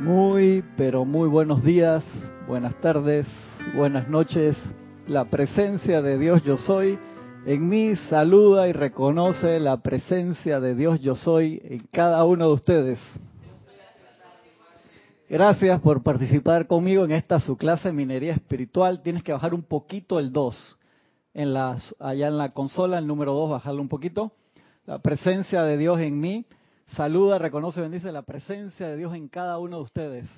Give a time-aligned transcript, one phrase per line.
[0.00, 2.04] Muy, pero muy buenos días,
[2.46, 3.26] buenas tardes,
[3.74, 4.56] buenas noches.
[5.08, 6.98] La presencia de Dios yo soy
[7.46, 12.54] en mí saluda y reconoce la presencia de Dios yo soy en cada uno de
[12.54, 12.98] ustedes.
[15.30, 19.02] Gracias por participar conmigo en esta su clase de minería espiritual.
[19.02, 20.78] Tienes que bajar un poquito el 2.
[21.32, 24.32] En allá en la consola, el número 2, bajarlo un poquito.
[24.84, 26.46] La presencia de Dios en mí
[26.94, 30.28] Saluda, reconoce, bendice la presencia de Dios en cada uno de ustedes.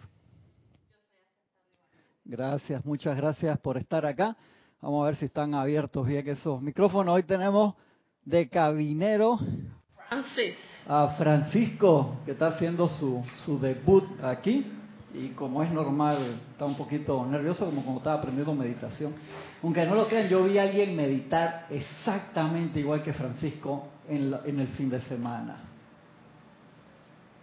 [2.24, 4.36] Gracias, muchas gracias por estar acá.
[4.80, 7.14] Vamos a ver si están abiertos bien esos micrófonos.
[7.14, 7.74] Hoy tenemos
[8.24, 9.38] de cabinero
[10.08, 10.56] Francis.
[10.86, 14.66] a Francisco, que está haciendo su, su debut aquí.
[15.14, 19.14] Y como es normal, está un poquito nervioso, como cuando estaba aprendiendo meditación.
[19.62, 24.60] Aunque no lo crean, yo vi a alguien meditar exactamente igual que Francisco en, en
[24.60, 25.68] el fin de semana.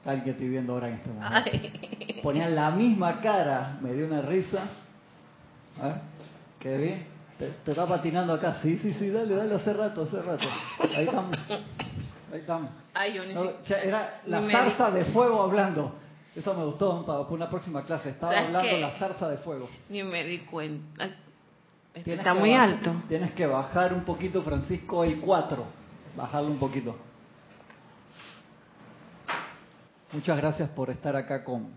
[0.05, 1.51] Alguien que estoy viendo ahora en este momento.
[2.23, 4.63] Ponían la misma cara, me dio una risa.
[5.81, 5.95] A ver,
[6.59, 7.07] qué bien.
[7.37, 8.59] Te, está patinando acá.
[8.61, 10.47] Sí, sí, sí, dale, dale, hace rato, hace rato.
[10.95, 11.37] Ahí estamos.
[11.49, 12.69] Ahí estamos.
[12.93, 13.51] Ay, yo no,
[13.83, 15.95] era la zarza de fuego hablando.
[16.35, 18.09] Eso me gustó para una próxima clase.
[18.09, 19.69] Estaba hablando la zarza de fuego.
[19.89, 21.09] Ni me di cuenta.
[21.93, 22.93] Está muy alto.
[23.07, 25.63] Tienes que bajar un poquito, Francisco, el 4.
[26.15, 26.95] Bajarlo un poquito.
[30.15, 31.67] Muchas gracias por estar acá con,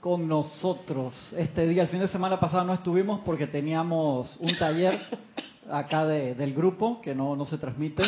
[0.00, 1.32] con nosotros.
[1.38, 4.98] Este día, el fin de semana pasado no estuvimos porque teníamos un taller
[5.70, 8.02] acá del grupo que no, no se transmite.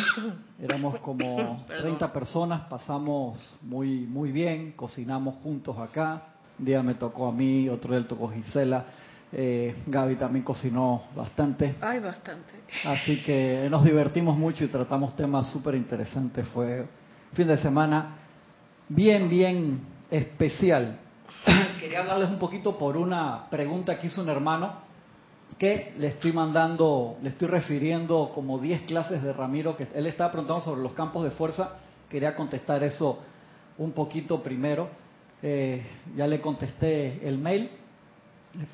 [0.59, 6.23] Éramos como 30 personas, pasamos muy, muy bien, cocinamos juntos acá.
[6.59, 8.83] Un día me tocó a mí, otro día tocó Gisela.
[9.31, 11.75] Eh, Gaby también cocinó bastante.
[11.79, 12.55] Ay, bastante.
[12.83, 16.45] Así que nos divertimos mucho y tratamos temas súper interesantes.
[16.49, 16.85] Fue
[17.31, 18.17] fin de semana
[18.89, 19.81] bien, bien
[20.11, 20.99] especial.
[21.79, 24.83] Quería hablarles un poquito por una pregunta que hizo un hermano
[25.57, 30.31] que le estoy mandando, le estoy refiriendo como 10 clases de Ramiro, que él estaba
[30.31, 31.77] preguntando sobre los campos de fuerza.
[32.09, 33.19] Quería contestar eso
[33.77, 34.89] un poquito primero.
[35.41, 35.85] Eh,
[36.15, 37.69] ya le contesté el mail.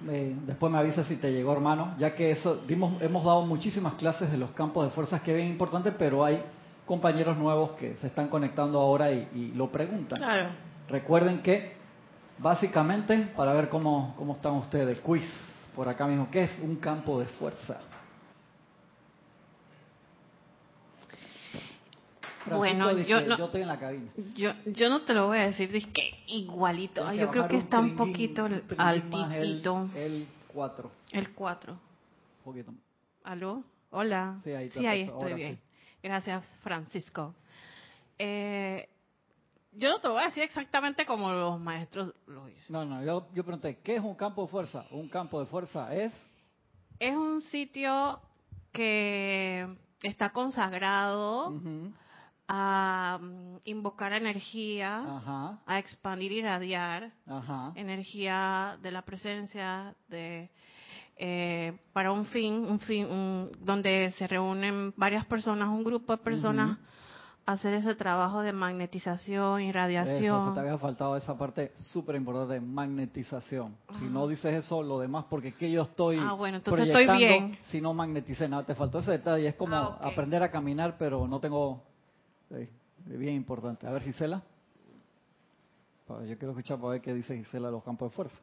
[0.09, 3.94] Eh, después me avisa si te llegó, hermano, ya que eso, dimos, hemos dado muchísimas
[3.94, 6.42] clases de los campos de fuerzas que es bien importante, pero hay
[6.90, 10.18] compañeros nuevos que se están conectando ahora y, lo preguntan.
[10.18, 10.50] Claro.
[10.88, 11.74] Recuerden que,
[12.40, 15.22] básicamente, para ver cómo, cómo están ustedes, quiz
[15.76, 17.80] por acá mismo, ¿qué es un campo de fuerza?
[22.48, 24.12] bueno, yo no, yo estoy en la cabina.
[24.36, 27.14] Yo, yo no te lo voy a decir, es que igualito.
[27.14, 28.50] yo creo que está un poquito
[28.80, 29.88] altitito.
[29.96, 30.92] El 4.
[31.12, 31.74] El 4.
[31.74, 31.80] Un
[32.44, 32.74] poquito.
[33.26, 33.64] ¿Aló?
[33.92, 34.40] Hola.
[34.44, 35.69] Sí, ahí, sí, ahí estoy bien.
[36.02, 37.36] Gracias, Francisco.
[38.18, 38.88] Eh,
[39.74, 42.66] yo no te voy a decir exactamente como los maestros lo dicen.
[42.70, 44.86] No, no, yo, yo pregunté, ¿qué es un campo de fuerza?
[44.92, 46.14] Un campo de fuerza es...
[47.00, 48.20] Es un sitio
[48.72, 49.68] que
[50.02, 51.54] está consagrado
[52.48, 57.14] a mm, invocar energía, a expandir y irradiar
[57.76, 60.50] energía de la presencia de
[61.22, 66.78] eh, para un fin, un fin donde se reúnen varias personas, un grupo de personas,
[67.46, 70.38] a hacer ese trabajo de magnetización y radiación.
[70.38, 73.75] Eso, se te había faltado esa parte súper importante de magnetización.
[74.00, 77.57] Si no dices eso, lo demás, porque que yo estoy ah, bueno, entonces estoy bien.
[77.63, 79.46] si no magneticé nada, te faltó ese detalle.
[79.46, 81.84] Es como ah, aprender a caminar, pero no tengo...
[82.51, 82.69] Eh,
[83.06, 83.88] bien importante.
[83.88, 84.41] A ver, Gisela.
[86.07, 88.40] Yo quiero escuchar para ver qué dice Gisela los campos de fuerza.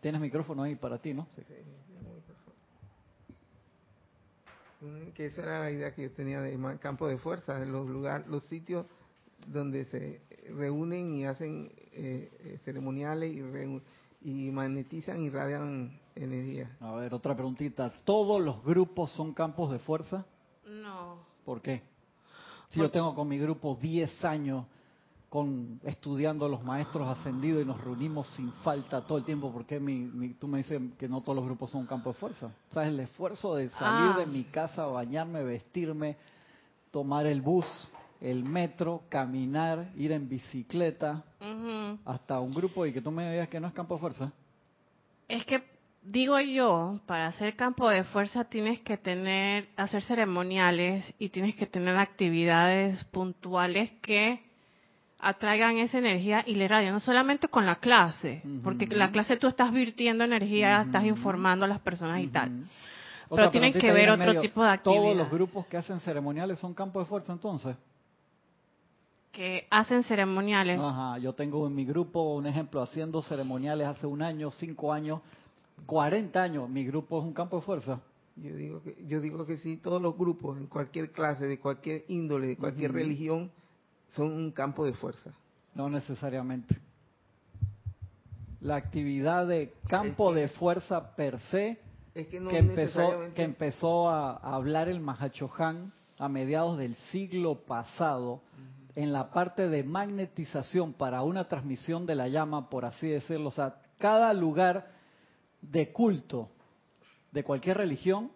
[0.00, 1.26] Tienes micrófono ahí para ti, ¿no?
[1.36, 1.42] Sí.
[4.84, 8.26] Mm, que esa era la idea que yo tenía de campo de fuerza, los lugares,
[8.26, 8.86] los sitios
[9.46, 10.20] donde se
[10.50, 13.40] reúnen y hacen eh, eh, ceremoniales y,
[14.30, 16.76] y magnetizan y radian energía.
[16.80, 17.90] A ver, otra preguntita.
[18.04, 20.26] ¿Todos los grupos son campos de fuerza?
[20.66, 21.18] No.
[21.44, 21.82] ¿Por qué?
[22.70, 24.66] Si yo tengo con mi grupo 10 años
[25.34, 30.34] con estudiando los maestros ascendidos y nos reunimos sin falta todo el tiempo porque mi,
[30.34, 32.52] tú me dices que no todos los grupos son un campo de fuerza.
[32.70, 34.26] O sea, el esfuerzo de salir de ah.
[34.26, 36.16] mi casa, bañarme, vestirme,
[36.92, 37.66] tomar el bus,
[38.20, 41.24] el metro, caminar, ir en bicicleta,
[42.04, 44.32] hasta un grupo y que tú me digas que no es campo de fuerza.
[45.26, 45.64] Es que
[46.04, 51.66] digo yo, para hacer campo de fuerza tienes que tener, hacer ceremoniales y tienes que
[51.66, 54.53] tener actividades puntuales que
[55.24, 59.46] atraigan esa energía y le radian, no solamente con la clase, porque la clase tú
[59.46, 62.68] estás virtiendo energía, estás informando a las personas y tal.
[63.30, 65.02] Pero tienen que ver otro tipo de actividad.
[65.02, 67.76] ¿Todos los grupos que hacen ceremoniales son campos de fuerza entonces?
[69.34, 70.78] que hacen ceremoniales.
[70.80, 75.20] Ajá, yo tengo en mi grupo un ejemplo haciendo ceremoniales hace un año, cinco años,
[75.86, 76.70] cuarenta años.
[76.70, 78.00] Mi grupo es un campo de fuerza.
[78.36, 82.04] Yo digo que, yo digo que sí, todos los grupos, en cualquier clase, de cualquier
[82.08, 83.50] índole, de cualquier religión,
[84.14, 85.30] son un campo de fuerza.
[85.74, 86.78] No necesariamente.
[88.60, 91.78] La actividad de campo de fuerza per se,
[92.14, 98.40] que, empezó, que empezó a, hablar el Mahachohan a mediados del siglo pasado,
[98.94, 103.48] en la parte de magnetización para una transmisión de la llama, por así decirlo.
[103.48, 104.92] O sea, cada lugar
[105.60, 106.50] de culto
[107.32, 108.30] de cualquier religión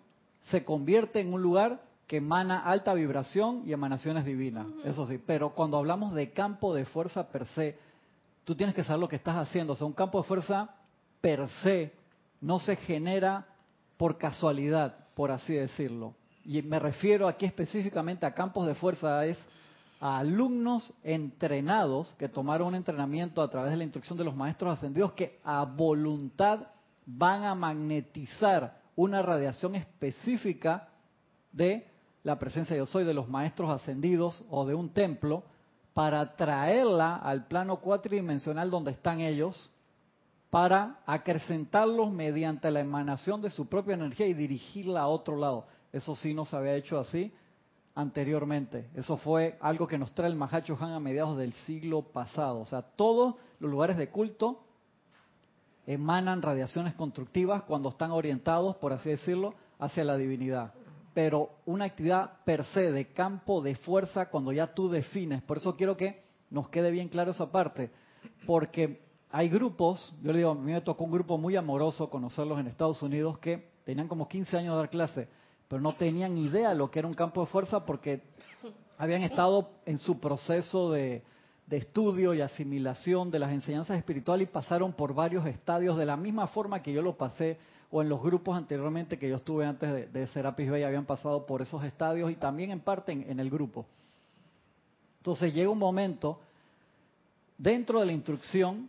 [0.50, 5.22] se convierte en un lugar que emana alta vibración y emanaciones divinas, eso sí.
[5.25, 7.78] Pero cuando hablamos de campo de fuerza per se,
[8.44, 9.75] tú tienes que saber lo que estás haciendo.
[9.75, 10.70] O sea, un campo de fuerza
[11.20, 11.93] per se
[12.40, 13.46] no se genera
[13.99, 16.14] por casualidad, por así decirlo.
[16.46, 19.38] Y me refiero aquí específicamente a campos de fuerza, es
[20.00, 24.78] a alumnos entrenados que tomaron un entrenamiento a través de la instrucción de los maestros
[24.78, 26.69] ascendidos que a voluntad
[27.04, 30.88] van a magnetizar una radiación específica
[31.52, 31.88] de
[32.28, 35.44] la presencia yo soy de los maestros ascendidos o de un templo
[35.94, 39.72] para traerla al plano cuatridimensional donde están ellos
[40.50, 45.69] para acrecentarlos mediante la emanación de su propia energía y dirigirla a otro lado.
[45.90, 47.32] Eso sí no se había hecho así
[47.94, 48.90] anteriormente.
[48.94, 52.60] Eso fue algo que nos trae el Mahacho Han a mediados del siglo pasado.
[52.60, 54.64] O sea, todos los lugares de culto
[55.86, 60.75] emanan radiaciones constructivas cuando están orientados, por así decirlo, hacia la divinidad.
[61.19, 65.43] Pero una actividad per se de campo de fuerza cuando ya tú defines.
[65.43, 67.91] Por eso quiero que nos quede bien claro esa parte.
[68.47, 69.00] Porque
[69.32, 72.69] hay grupos, yo le digo, a mí me tocó un grupo muy amoroso conocerlos en
[72.69, 75.29] Estados Unidos que tenían como 15 años de dar clase
[75.69, 78.23] pero no tenían idea de lo que era un campo de fuerza porque
[78.97, 81.23] habían estado en su proceso de,
[81.71, 86.47] estudio y asimilación de las enseñanzas espirituales y pasaron por varios estadios de la misma
[86.47, 87.59] forma que yo lo pasé
[87.90, 91.46] o en los grupos anteriormente que yo estuve antes de, de Serapis Bay habían pasado
[91.46, 93.87] por esos estadios y también en parte en el grupo.
[95.19, 96.40] Entonces llega un momento
[97.56, 98.88] dentro de la instrucción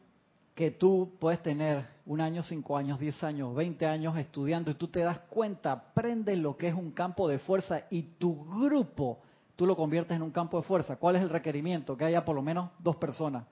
[0.54, 4.88] que tú puedes tener un año, cinco años, diez años, veinte años estudiando y tú
[4.88, 9.20] te das cuenta, aprendes lo que es un campo de fuerza y tu grupo
[9.56, 10.96] tú lo conviertes en un campo de fuerza.
[10.96, 11.98] ¿Cuál es el requerimiento?
[11.98, 13.46] Que haya por lo menos dos personas.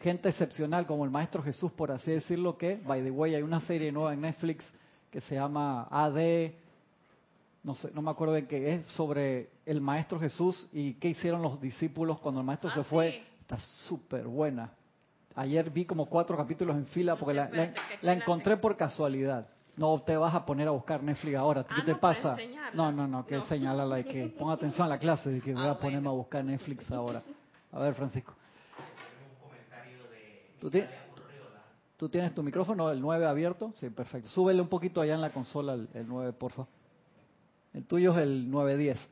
[0.00, 3.60] Gente excepcional como el Maestro Jesús, por así decirlo, que, by the way, hay una
[3.60, 4.64] serie nueva en Netflix
[5.10, 6.52] que se llama AD,
[7.62, 11.42] no sé, no me acuerdo de qué es, sobre el Maestro Jesús y qué hicieron
[11.42, 13.22] los discípulos cuando el Maestro ah, se fue.
[13.42, 13.58] Está
[13.88, 14.72] súper buena.
[15.34, 19.48] Ayer vi como cuatro capítulos en fila porque la, encontré por casualidad.
[19.76, 21.64] No te vas a poner a buscar Netflix ahora.
[21.64, 22.36] ¿Qué ah, te pasa?
[22.72, 23.42] No, no, no, que no.
[23.42, 26.12] señalala y que ponga atención a la clase de que voy a ah, ponerme a
[26.12, 27.22] buscar Netflix ahora.
[27.72, 28.34] A ver, Francisco.
[30.60, 33.72] ¿Tú, tienes tu micrófono, el 9 abierto?
[33.76, 34.28] Sí, perfecto.
[34.28, 36.66] Súbele un poquito allá en la consola el, el 9, porfa.
[37.72, 39.08] El tuyo es el 910.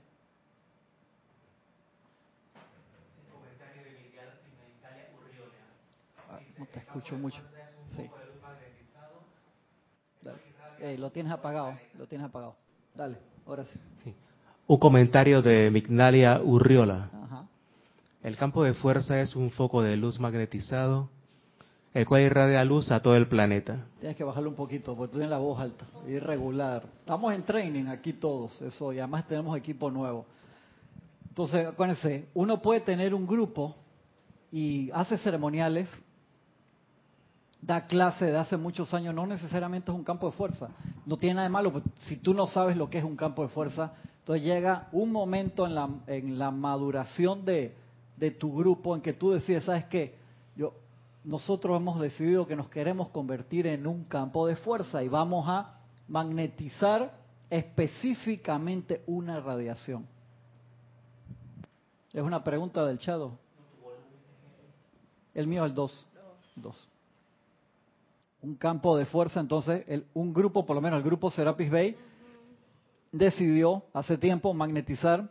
[6.58, 7.40] No te escucho mucho.
[7.96, 8.10] Sí.
[10.98, 12.56] Lo tienes apagado, lo tienes apagado.
[12.94, 13.16] Dale,
[13.46, 13.78] ahora sí.
[14.66, 17.10] Un comentario de Mignalia Urriola.
[18.22, 21.08] El campo de fuerza es un foco de luz magnetizado,
[21.94, 23.86] el cual irradia luz a todo el planeta.
[23.98, 26.84] Tienes que bajarlo un poquito, porque tú tienes la voz alta, irregular.
[27.00, 30.26] Estamos en training aquí todos, eso, y además tenemos equipo nuevo.
[31.28, 33.76] Entonces, acuérdense, uno puede tener un grupo
[34.50, 35.88] y hace ceremoniales
[37.60, 40.68] da clase de hace muchos años, no necesariamente es un campo de fuerza.
[41.06, 43.42] No tiene nada de malo, pues, si tú no sabes lo que es un campo
[43.42, 47.74] de fuerza, entonces llega un momento en la, en la maduración de,
[48.16, 50.16] de tu grupo en que tú decides, ¿sabes qué?
[51.28, 55.78] Nosotros hemos decidido que nos queremos convertir en un campo de fuerza y vamos a
[56.08, 57.18] magnetizar
[57.50, 60.06] específicamente una radiación.
[62.14, 63.38] Es una pregunta del Chado.
[65.34, 66.06] El mío es el 2.
[66.56, 66.88] 2
[68.40, 71.96] un campo de fuerza, entonces el, un grupo, por lo menos el grupo Serapis Bay,
[73.12, 75.30] decidió hace tiempo magnetizar,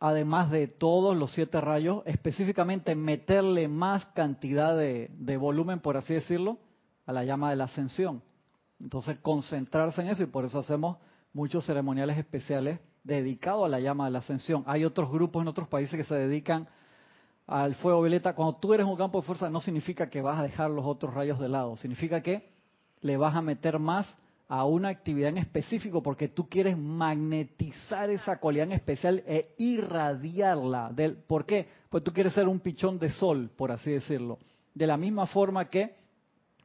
[0.00, 6.58] además de todos los siete rayos, específicamente meterle más cantidad de, volumen, por así decirlo,
[7.06, 8.22] a la llama de la ascensión.
[8.80, 10.98] Entonces concentrarse en eso y por eso hacemos
[11.32, 14.62] muchos ceremoniales especiales dedicados a la llama de la ascensión.
[14.66, 16.68] Hay otros grupos en otros países que se dedican
[17.46, 20.42] al fuego violeta, cuando tú eres un campo de fuerza no significa que vas a
[20.42, 22.52] dejar los otros rayos de lado, significa que
[23.00, 24.06] le vas a meter más
[24.48, 30.90] a una actividad en específico porque tú quieres magnetizar esa cualidad en especial e irradiarla.
[30.92, 31.68] Del, ¿Por qué?
[31.90, 34.38] Pues tú quieres ser un pichón de sol, por así decirlo.
[34.74, 35.94] De la misma forma que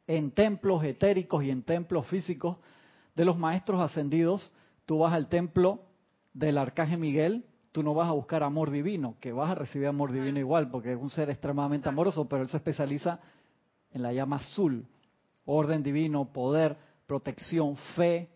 [0.07, 2.57] en templos etéricos y en templos físicos
[3.15, 4.53] de los maestros ascendidos,
[4.85, 5.81] tú vas al templo
[6.33, 10.11] del arcángel Miguel, tú no vas a buscar amor divino, que vas a recibir amor
[10.11, 13.19] divino igual, porque es un ser extremadamente amoroso, pero él se especializa
[13.91, 14.87] en la llama azul,
[15.45, 18.29] orden divino, poder, protección, fe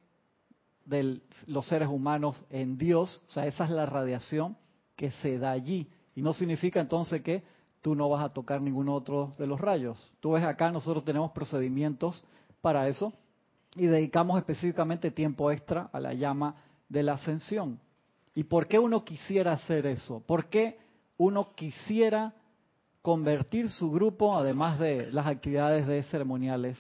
[0.86, 4.58] de los seres humanos en Dios, o sea, esa es la radiación
[4.96, 5.90] que se da allí.
[6.16, 7.44] Y no significa entonces que
[7.82, 9.98] tú no vas a tocar ningún otro de los rayos.
[10.20, 12.24] Tú ves acá, nosotros tenemos procedimientos
[12.62, 13.14] para eso
[13.76, 16.56] y dedicamos específicamente tiempo extra a la llama
[16.90, 17.80] de la ascensión.
[18.34, 20.22] ¿Y por qué uno quisiera hacer eso?
[20.26, 20.80] ¿Por qué
[21.18, 22.34] uno quisiera
[23.02, 26.78] convertir su grupo, además de las actividades de ceremoniales,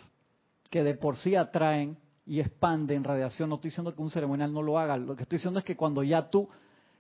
[0.69, 3.49] que de por sí atraen y expanden radiación?
[3.49, 5.75] No estoy diciendo que un ceremonial no lo haga, lo que estoy diciendo es que
[5.75, 6.49] cuando ya tú,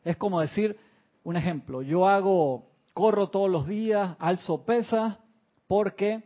[0.03, 0.77] es como decir,
[1.23, 5.17] un ejemplo, yo hago corro todos los días, alzo pesas,
[5.67, 6.23] porque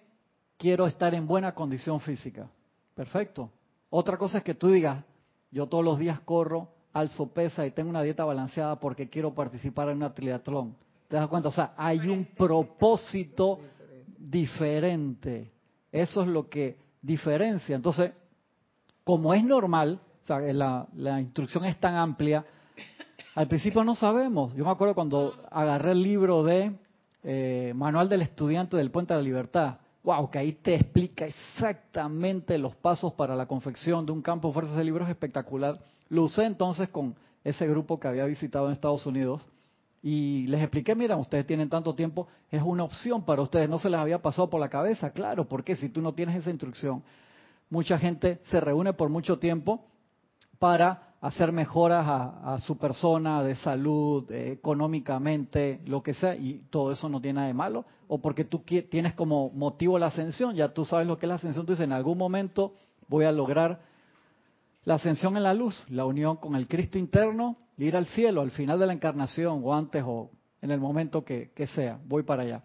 [0.58, 2.50] quiero estar en buena condición física.
[2.96, 3.50] Perfecto.
[3.90, 5.04] Otra cosa es que tú digas,
[5.52, 9.90] yo todos los días corro, alzo pesas y tengo una dieta balanceada porque quiero participar
[9.90, 10.76] en una triatlón.
[11.08, 11.50] ¿Te das cuenta?
[11.50, 13.60] O sea, hay un propósito
[14.18, 15.52] diferente.
[15.92, 17.76] Eso es lo que diferencia.
[17.76, 18.12] Entonces,
[19.04, 22.46] como es normal, o sea, la, la instrucción es tan amplia,
[23.34, 24.54] al principio no sabemos.
[24.56, 26.74] Yo me acuerdo cuando agarré el libro de
[27.24, 29.78] eh, Manual del Estudiante del Puente de la Libertad.
[30.04, 34.54] Wow, que ahí te explica exactamente los pasos para la confección de un campo de
[34.54, 35.80] fuerzas de libros espectacular.
[36.10, 39.48] Lo usé entonces con ese grupo que había visitado en Estados Unidos
[40.04, 43.90] y les expliqué, mira, ustedes tienen tanto tiempo, es una opción para ustedes, no se
[43.90, 47.04] les había pasado por la cabeza, claro, porque si tú no tienes esa instrucción,
[47.70, 49.86] mucha gente se reúne por mucho tiempo
[50.58, 57.08] para hacer mejoras a, su persona de salud, económicamente, lo que sea, y todo eso
[57.10, 60.84] no tiene nada de malo, o porque tú tienes como motivo la ascensión, ya tú
[60.84, 62.74] sabes lo que es la ascensión, tú dices, en algún momento
[63.08, 63.82] voy a lograr
[64.84, 68.52] la ascensión en la luz, la unión con el Cristo interno, ir al cielo al
[68.52, 72.44] final de la encarnación, o antes, o en el momento que, que sea, voy para
[72.44, 72.64] allá.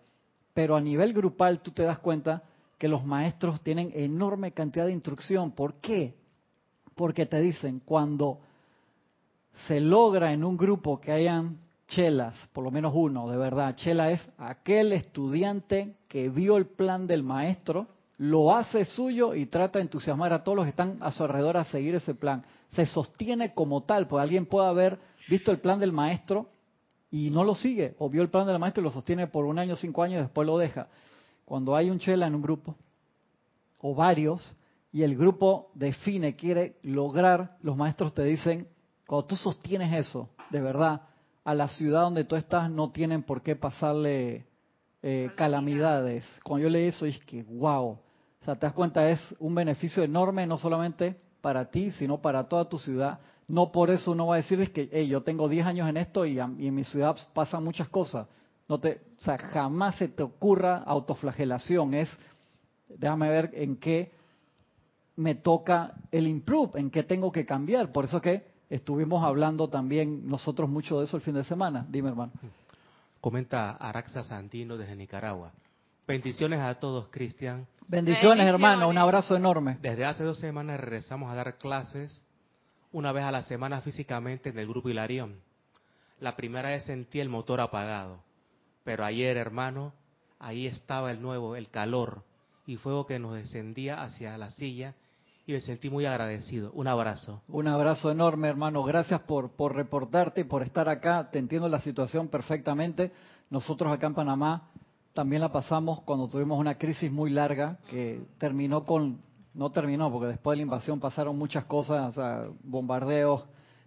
[0.54, 2.42] Pero a nivel grupal tú te das cuenta
[2.78, 5.52] que los maestros tienen enorme cantidad de instrucción.
[5.52, 6.14] ¿Por qué?
[6.94, 8.40] Porque te dicen, cuando
[9.66, 14.10] se logra en un grupo que hayan chelas, por lo menos uno, de verdad, chela
[14.10, 17.86] es aquel estudiante que vio el plan del maestro,
[18.18, 21.56] lo hace suyo y trata de entusiasmar a todos los que están a su alrededor
[21.56, 22.44] a seguir ese plan.
[22.72, 26.48] Se sostiene como tal, pues alguien puede haber visto el plan del maestro
[27.10, 29.58] y no lo sigue, o vio el plan del maestro y lo sostiene por un
[29.58, 30.88] año, cinco años y después lo deja.
[31.44, 32.74] Cuando hay un chela en un grupo,
[33.80, 34.56] o varios,
[34.92, 38.66] y el grupo define, quiere lograr, los maestros te dicen,
[39.06, 41.02] cuando tú sostienes eso, de verdad,
[41.44, 44.46] a la ciudad donde tú estás no tienen por qué pasarle
[45.02, 46.24] eh, calamidades.
[46.42, 47.98] Cuando yo leí eso, es que, wow.
[48.46, 52.44] O sea, te das cuenta, es un beneficio enorme, no solamente para ti, sino para
[52.44, 53.18] toda tu ciudad.
[53.48, 55.96] No por eso uno va a decir es que hey, yo tengo 10 años en
[55.96, 58.28] esto y, y, en mi ciudad pasan muchas cosas.
[58.68, 61.94] No te, o sea, jamás se te ocurra autoflagelación.
[61.94, 62.08] Es,
[62.88, 64.12] déjame ver en qué
[65.16, 67.90] me toca el improve, en qué tengo que cambiar.
[67.90, 71.86] Por eso que Estuvimos hablando también nosotros mucho de eso el fin de semana.
[71.88, 72.32] Dime, hermano.
[73.20, 75.52] Comenta Araxa Santino desde Nicaragua.
[76.06, 77.66] Bendiciones a todos, Cristian.
[77.88, 78.88] Bendiciones, hermano.
[78.88, 79.78] Un abrazo enorme.
[79.82, 82.24] Desde hace dos semanas regresamos a dar clases
[82.92, 85.40] una vez a la semana físicamente en el grupo Hilarión.
[86.20, 88.22] La primera vez sentí el motor apagado,
[88.84, 89.94] pero ayer, hermano,
[90.38, 92.22] ahí estaba el nuevo, el calor
[92.66, 94.94] y fuego que nos descendía hacia la silla
[95.44, 96.70] y me sentí muy agradecido.
[96.72, 97.42] Un abrazo.
[97.48, 98.84] Un abrazo enorme, hermano.
[98.84, 101.30] Gracias por, por reportarte y por estar acá.
[101.32, 103.10] Te entiendo la situación perfectamente.
[103.50, 104.70] Nosotros acá en Panamá
[105.16, 109.22] también la pasamos cuando tuvimos una crisis muy larga que terminó con,
[109.54, 113.46] no terminó, porque después de la invasión pasaron muchas cosas, o sea, bombardeos,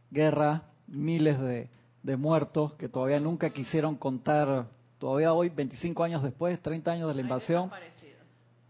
[0.09, 1.69] guerra, miles de,
[2.01, 7.13] de muertos que todavía nunca quisieron contar, todavía hoy, 25 años después, 30 años de
[7.13, 7.69] la invasión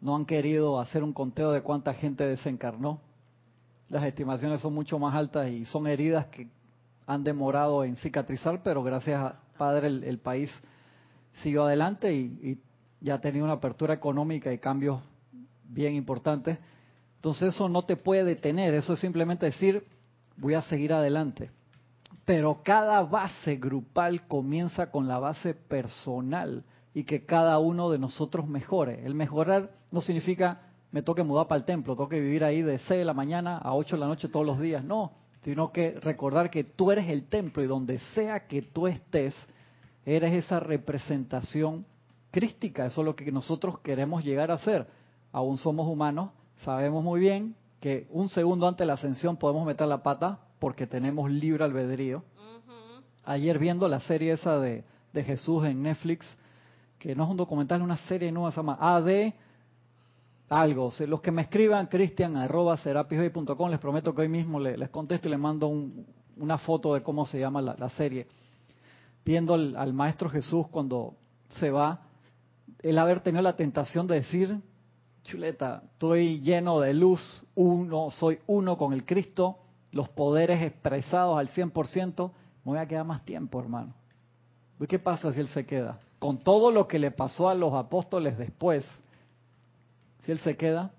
[0.02, 3.00] no han querido hacer un conteo de cuánta gente desencarnó.
[3.88, 6.50] Las estimaciones son mucho más altas y son heridas que
[7.08, 10.52] han demorado en cicatrizar, pero gracias a Padre el, país
[11.44, 12.60] siguió adelante y,
[13.02, 15.02] ya ha tenido una apertura económica y cambios
[15.64, 16.58] bien importantes.
[17.16, 19.86] Entonces eso no te puede detener, eso es simplemente decir,
[20.36, 21.50] voy a seguir adelante.
[22.26, 28.48] Pero cada base grupal comienza con la base personal y que cada uno de nosotros
[28.48, 29.06] mejore.
[29.06, 30.60] El mejorar no significa
[30.92, 33.76] me toque mudar para el templo, toque vivir ahí de 6 de la mañana a
[33.76, 34.84] 8 de la noche todos los días.
[34.84, 35.12] No,
[35.44, 39.36] sino que recordar que tú eres el templo y donde sea que tú estés,
[40.16, 41.86] eres esa representación
[42.32, 42.86] crística.
[42.86, 44.88] Eso es lo que nosotros queremos llegar a ser.
[45.32, 46.32] Aún somos humanos,
[46.64, 50.88] sabemos muy bien que un segundo antes de la ascensión podemos meter la pata porque
[50.88, 52.24] tenemos libre albedrío.
[53.24, 56.26] Ayer viendo la serie esa de, de Jesús en Netflix,
[56.98, 59.34] que no es un documental, es una serie nueva, se llama AD
[60.50, 60.92] algo.
[61.08, 65.40] Los que me escriban, cristian, arroba les prometo que hoy mismo les, contesto y les
[65.40, 65.72] mando
[66.38, 68.28] una foto de cómo se llama la, serie.
[69.26, 71.16] Viendo al, Maestro Jesús cuando
[71.60, 72.02] se va,
[72.82, 74.60] el haber tenido la tentación de decir,
[75.24, 79.58] chuleta, estoy lleno de luz, uno, soy uno con el Cristo,
[79.92, 82.32] los poderes expresados al 100%,
[82.64, 83.94] me voy a quedar más tiempo, hermano.
[84.80, 86.00] ¿Y qué pasa si él se queda?
[86.20, 88.86] Con todo lo que le pasó a los apóstoles después,
[90.24, 90.92] si él se queda,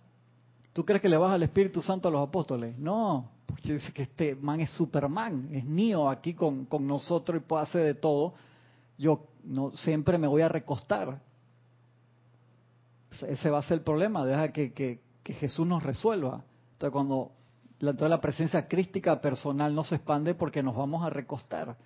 [0.73, 2.79] ¿tú crees que le baja el Espíritu Santo a los apóstoles?
[2.79, 7.63] No, porque dice que este man es Superman, es mío aquí con, nosotros y puede
[7.63, 8.35] hacer de todo.
[8.97, 11.21] Yo no siempre me voy a recostar.
[13.27, 16.43] Ese va a ser el problema, deja que, que, Jesús nos resuelva.
[16.73, 17.33] Entonces cuando
[17.79, 21.77] la, toda la presencia crística personal no se expande porque nos vamos a recostar.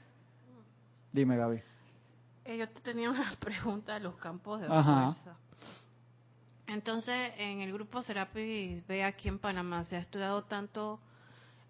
[1.13, 1.63] Dime, Gaby.
[2.45, 5.17] Eh, yo tenía una pregunta de los campos de Ajá.
[6.67, 11.01] Entonces, en el grupo Serapis ve aquí en Panamá se ha estudiado tanto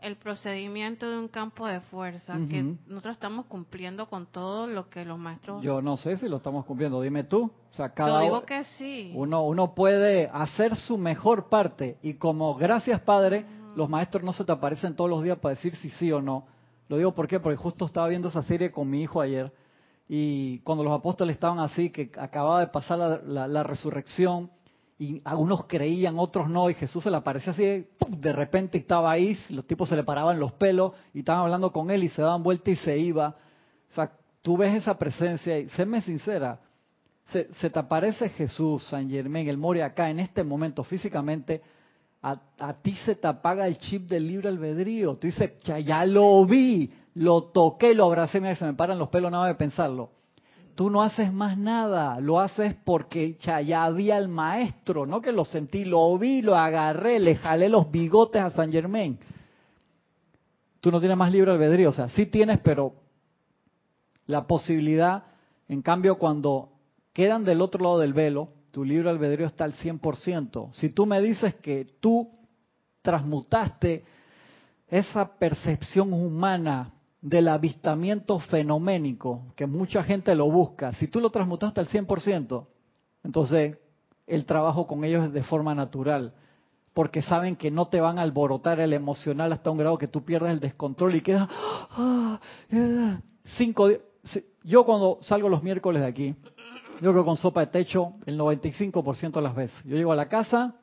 [0.04, 5.04] el procedimiento de un campo de fuerza que nosotros estamos cumpliendo con todo lo que
[5.04, 5.62] los maestros.
[5.62, 7.00] Yo no sé si lo estamos cumpliendo.
[7.00, 7.50] Dime tú.
[7.72, 9.12] O sea, cada Yo digo que sí.
[9.14, 13.46] Uno, uno puede hacer su mejor parte y como gracias Padre,
[13.76, 16.46] los maestros no se te aparecen todos los días para decir si sí o no.
[16.88, 17.40] Lo digo ¿por qué?
[17.40, 19.52] porque justo estaba viendo esa serie con mi hijo ayer
[20.06, 24.50] y cuando los apóstoles estaban así, que acababa de pasar la resurrección
[24.98, 29.36] y algunos creían, otros no, y Jesús se le aparecía así, de repente estaba ahí,
[29.50, 32.42] los tipos se le paraban los pelos y estaban hablando con él y se daban
[32.42, 33.36] vuelta y se iba.
[33.90, 36.60] O sea, tú ves esa presencia y séme sincera,
[37.26, 41.62] se, te aparece Jesús, San Germán, el More acá en este momento físicamente,
[42.22, 45.16] a, ti se te apaga el chip del libre albedrío.
[45.16, 49.10] Tú dices, ya, ya lo vi, lo toqué, lo abracé, mira, se me paran los
[49.10, 50.10] pelos nada de pensarlo
[50.74, 55.44] tú no haces más nada, lo haces porque ya, había el maestro, no que lo
[55.44, 59.18] sentí, lo vi, lo agarré, le jalé los bigotes a San Germain.
[60.80, 62.94] Tú no tienes más libre albedrío, o sea, sí tienes, pero
[64.26, 65.24] la posibilidad,
[65.68, 66.70] en cambio, cuando
[67.12, 70.72] quedan del otro lado del velo, tu libre albedrío está al 100%.
[70.72, 72.28] Si tú me dices que tú
[73.02, 74.04] transmutaste
[74.88, 76.92] esa percepción humana
[77.24, 82.66] del avistamiento fenoménico, que mucha gente lo busca, si tú lo transmutaste al 100%,
[83.24, 83.78] entonces
[84.26, 86.34] el trabajo con ellos es de forma natural,
[86.92, 90.22] porque saben que no te van a alborotar el emocional hasta un grado que tú
[90.22, 91.48] pierdas el descontrol y quedas...
[91.50, 92.38] Ah,
[93.56, 93.88] cinco
[94.62, 96.34] Yo cuando salgo los miércoles de aquí,
[97.00, 99.82] yo creo con sopa de techo el 95% de las veces.
[99.84, 100.74] Yo llego a la casa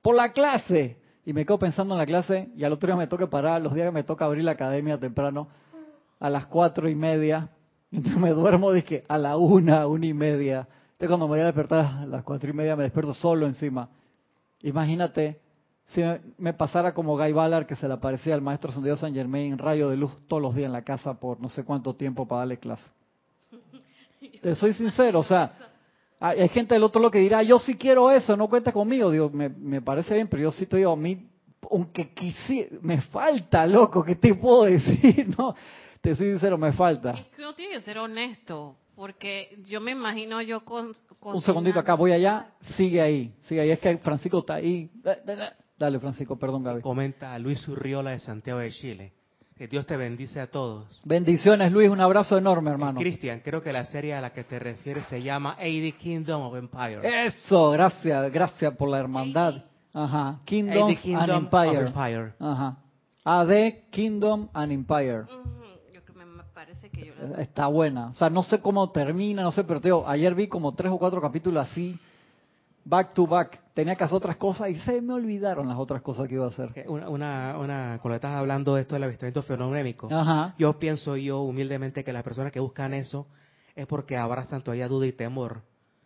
[0.00, 3.08] por la clase y me quedo pensando en la clase y al otro día me
[3.08, 5.48] toca parar, los días que me toca abrir la academia temprano,
[6.20, 7.50] a las cuatro y media,
[7.90, 10.68] entonces me duermo dije a la una, una y media.
[10.92, 13.88] Entonces cuando me voy a despertar a las cuatro y media me despierto solo encima.
[14.62, 15.40] Imagínate
[15.86, 16.00] si
[16.38, 19.90] me pasara como Guy Ballard que se le aparecía al maestro Santiago San Germain rayo
[19.90, 22.58] de luz todos los días en la casa por no sé cuánto tiempo para darle
[22.58, 22.84] clase.
[24.40, 25.56] Te soy sincero, o sea,
[26.18, 29.10] hay gente del otro lado que dirá, yo sí quiero eso, no cuenta conmigo.
[29.10, 31.28] Digo, me, me parece bien, pero yo sí te digo, a mí,
[31.70, 35.34] aunque quisiera, me falta, loco, ¿qué te puedo decir?
[35.36, 35.54] no,
[36.00, 37.12] te soy sincero, me falta.
[37.12, 40.92] Es que uno tiene que ser honesto, porque yo me imagino yo con...
[41.20, 43.70] Un segundito acá, voy allá, sigue ahí, sigue ahí.
[43.70, 44.90] Es que Francisco está ahí.
[45.78, 46.80] Dale, Francisco, perdón, Gaby.
[46.80, 49.12] Comenta Luis Urriola de Santiago de Chile.
[49.56, 51.00] Que Dios te bendice a todos.
[51.04, 51.88] Bendiciones, Luis.
[51.88, 53.00] Un abrazo enorme, hermano.
[53.00, 56.56] Cristian, creo que la serie a la que te refieres se llama A Kingdom of
[56.56, 57.26] Empire.
[57.26, 59.64] Eso, gracias, gracias por la hermandad.
[59.94, 60.40] Ajá.
[60.44, 61.86] Kingdom, and Empire.
[61.86, 62.32] Empire.
[62.38, 62.76] Ajá.
[63.24, 65.24] AD Kingdom and Empire.
[66.14, 68.08] me parece que yo Está buena.
[68.08, 70.92] O sea, no sé cómo termina, no sé, pero te digo, ayer vi como tres
[70.92, 71.98] o cuatro capítulos así
[72.86, 73.60] back to back.
[73.76, 76.48] Tenía que hacer otras cosas y se me olvidaron las otras cosas que iba a
[76.48, 76.86] hacer.
[76.88, 80.08] Una, una, una cuando estás hablando de esto del avistamiento fenoménico,
[80.56, 83.26] yo pienso yo humildemente que las personas que buscan eso
[83.74, 85.60] es porque abrazan todavía duda y temor.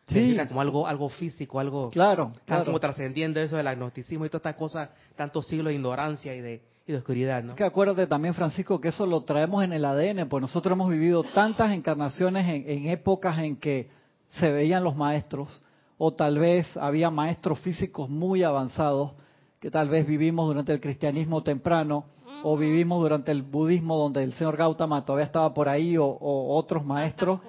[0.09, 0.37] Sí.
[0.49, 2.65] como algo, algo físico, algo claro, claro.
[2.65, 6.63] como trascendiendo eso del agnosticismo y todas estas cosas, tantos siglos de ignorancia y de,
[6.89, 7.55] y de oscuridad, ¿no?
[7.55, 11.23] Que acuérdate también, Francisco, que eso lo traemos en el ADN, pues nosotros hemos vivido
[11.23, 13.91] tantas encarnaciones en épocas en que
[14.31, 15.63] se veían los maestros,
[16.03, 19.13] o tal vez había maestros físicos muy avanzados
[19.61, 22.07] que tal vez vivimos durante el cristianismo temprano
[22.43, 26.87] o vivimos durante el budismo donde el señor Gautama todavía estaba por ahí o, otros
[26.87, 27.41] maestros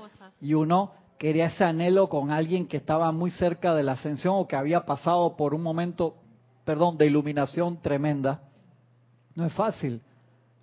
[0.42, 4.50] y uno quería ese anhelo con alguien que estaba muy cerca de la ascensión o
[4.50, 6.18] que había pasado por un momento,
[6.66, 8.42] perdón, de iluminación tremenda.
[9.34, 10.02] No es fácil.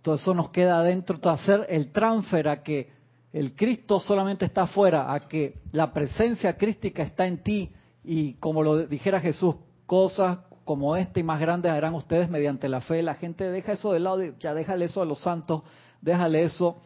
[0.03, 2.91] Todo eso nos queda adentro, hacer el transfer a que
[3.33, 7.73] el Cristo solamente está afuera, a que la presencia crística está en ti
[8.11, 12.81] y como lo dijera Jesús, cosas como esta y más grandes harán ustedes mediante la
[12.81, 13.03] fe.
[13.03, 15.63] La gente deja eso de lado, ya déjale eso a los santos,
[16.01, 16.79] déjale eso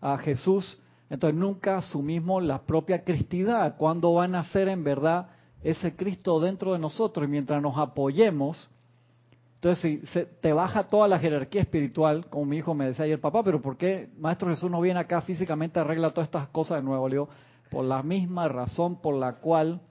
[0.00, 0.82] a Jesús.
[1.10, 3.76] Entonces nunca asumimos la propia cristidad.
[3.76, 5.28] cuando van a ser en verdad
[5.62, 7.28] ese Cristo dentro de nosotros?
[7.28, 8.68] Y mientras nos apoyemos,
[9.54, 13.20] entonces si se, te baja toda la jerarquía espiritual, como mi hijo me decía ayer,
[13.20, 16.82] papá, pero ¿por qué Maestro Jesús no viene acá físicamente, arregla todas estas cosas de
[16.82, 17.08] nuevo?
[17.08, 17.28] Le digo,
[17.70, 19.82] por la misma razón por la cual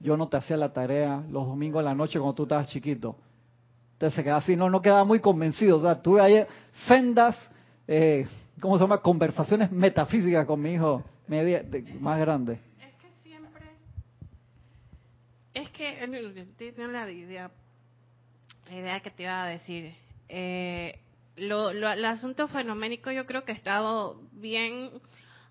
[0.00, 3.16] yo no te hacía la tarea los domingos en la noche cuando tú estabas chiquito.
[3.94, 5.78] Entonces se quedaba así, no, no quedaba muy convencido.
[5.78, 6.46] O sea, tuve ahí
[6.86, 7.36] sendas,
[7.88, 8.26] eh,
[8.60, 8.98] ¿cómo se llama?
[8.98, 11.64] Conversaciones metafísicas con mi hijo media,
[12.00, 12.60] más grande.
[12.80, 13.64] Es que siempre,
[15.54, 17.50] es que, tiene la idea,
[18.70, 19.94] la idea que te iba a decir.
[20.28, 21.00] Eh,
[21.36, 24.90] lo, lo, el asunto fenoménico yo creo que ha estado bien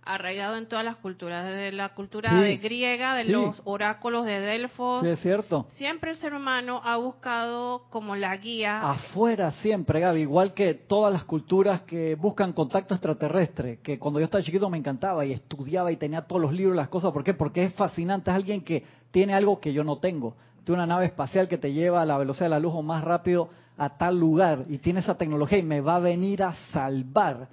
[0.08, 5.02] arraigado en todas las culturas, desde la cultura de griega, de los oráculos de Delfos.
[5.02, 5.66] Sí, es cierto.
[5.70, 8.80] Siempre el ser humano ha buscado como la guía.
[8.90, 14.26] Afuera siempre, Gaby, igual que todas las culturas que buscan contacto extraterrestre, que cuando yo
[14.26, 17.34] estaba chiquito me encantaba y estudiaba y tenía todos los libros, las cosas, ¿por qué?
[17.34, 20.36] Porque es fascinante, es alguien que tiene algo que yo no tengo.
[20.64, 23.04] Tiene una nave espacial que te lleva a la velocidad de la luz o más
[23.04, 27.48] rápido a tal lugar y tiene esa tecnología y me va a venir a salvar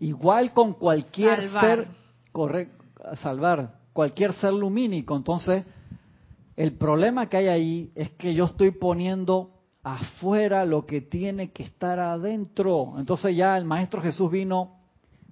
[0.00, 1.88] Igual con cualquier ser,
[2.32, 2.84] correcto,
[3.22, 5.14] salvar, cualquier ser lumínico.
[5.14, 5.64] Entonces,
[6.56, 9.50] el problema que hay ahí es que yo estoy poniendo
[9.82, 12.94] afuera lo que tiene que estar adentro.
[12.98, 14.78] Entonces ya el Maestro Jesús vino,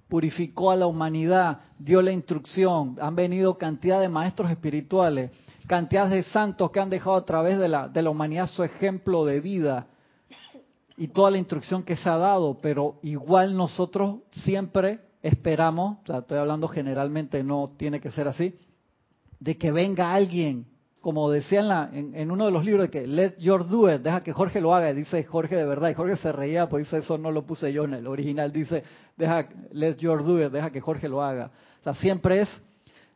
[0.07, 5.31] purificó a la humanidad, dio la instrucción, han venido cantidad de maestros espirituales,
[5.67, 9.25] cantidad de santos que han dejado a través de la, de la humanidad su ejemplo
[9.25, 9.87] de vida
[10.99, 16.17] y toda la instrucción que se ha dado, pero igual nosotros siempre esperamos, o sea,
[16.19, 18.53] estoy hablando generalmente, no tiene que ser así,
[19.39, 20.65] de que venga alguien,
[20.99, 24.23] como decía en, la, en, uno de los libros, que let your do it, deja
[24.23, 27.17] que Jorge lo haga, dice Jorge de verdad, y Jorge se reía, pues dice eso
[27.17, 28.83] no lo puse yo en el original, dice,
[29.15, 31.51] deja, let your do it, deja que Jorge lo haga.
[31.79, 32.49] O sea, siempre es,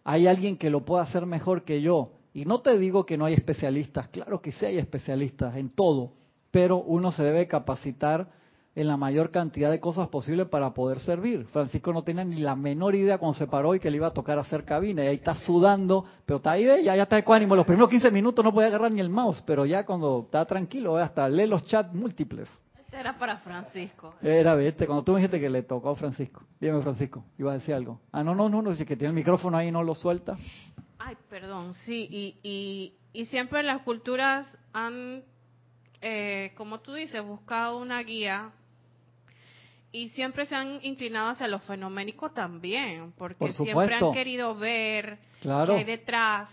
[0.06, 2.13] hay alguien que lo pueda hacer mejor que yo.
[2.34, 6.23] Y no te digo que no hay especialistas, claro que sí hay especialistas en todo,
[6.54, 8.28] pero uno se debe capacitar
[8.76, 11.46] en la mayor cantidad de cosas posible para poder servir.
[11.48, 14.13] Francisco no tenía ni la menor idea cuando se paró y que le iba a
[14.13, 17.56] tocar hacer cabina, y ahí está sudando, pero está ahí, ya, ya está de ánimo.
[17.56, 20.96] Los primeros 15 minutos no podía agarrar ni el mouse, pero ya cuando está tranquilo,
[20.96, 22.48] hasta lee los chats múltiples.
[22.78, 24.13] Este era para Francisco.
[24.22, 26.44] Era, viste, cuando tú me dijiste que le tocó a Francisco.
[26.62, 28.00] Dime, Francisco, iba a decir algo.
[28.12, 30.38] Ah, no, no, no, no, dice que tiene el micrófono ahí y no lo suelta.
[31.00, 35.24] Ay, perdón, sí, y, y, y siempre las culturas han
[36.04, 38.52] eh, como tú dices, buscado una guía
[39.94, 45.74] y siempre se han inclinado hacia lo fenoménico también, porque siempre han querido ver claro.
[45.74, 46.50] qué hay detrás.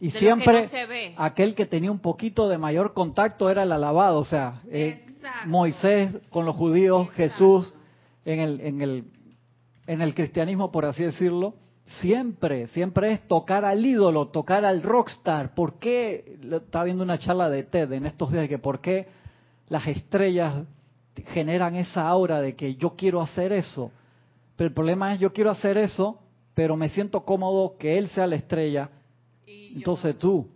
[0.00, 4.62] Y siempre aquel que tenía un poquito de mayor contacto era el alabado, o sea,
[4.70, 5.04] eh,
[5.46, 7.72] Moisés con los judíos, Jesús
[8.24, 9.04] en el, en, el,
[9.86, 11.54] en el cristianismo, por así decirlo,
[12.00, 15.54] Siempre, siempre es tocar al ídolo, tocar al rockstar.
[15.54, 16.38] ¿Por qué?
[16.42, 19.08] Estaba viendo una charla de TED en estos días de que por qué
[19.68, 20.66] las estrellas
[21.28, 23.90] generan esa aura de que yo quiero hacer eso.
[24.56, 26.18] Pero el problema es yo quiero hacer eso,
[26.54, 28.90] pero me siento cómodo que él sea la estrella.
[29.46, 30.48] Entonces tú,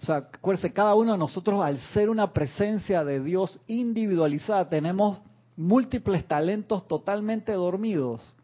[0.00, 5.18] o sea, acuérdense, cada uno de nosotros al ser una presencia de Dios individualizada, tenemos
[5.56, 8.34] múltiples talentos totalmente dormidos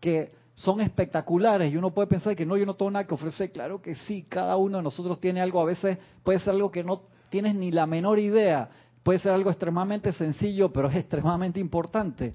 [0.00, 3.50] que son espectaculares y uno puede pensar que no, yo no tengo nada que ofrecer.
[3.50, 6.84] Claro que sí, cada uno de nosotros tiene algo, a veces puede ser algo que
[6.84, 8.70] no tienes ni la menor idea,
[9.02, 12.34] puede ser algo extremadamente sencillo, pero es extremadamente importante.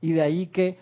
[0.00, 0.78] Y de ahí que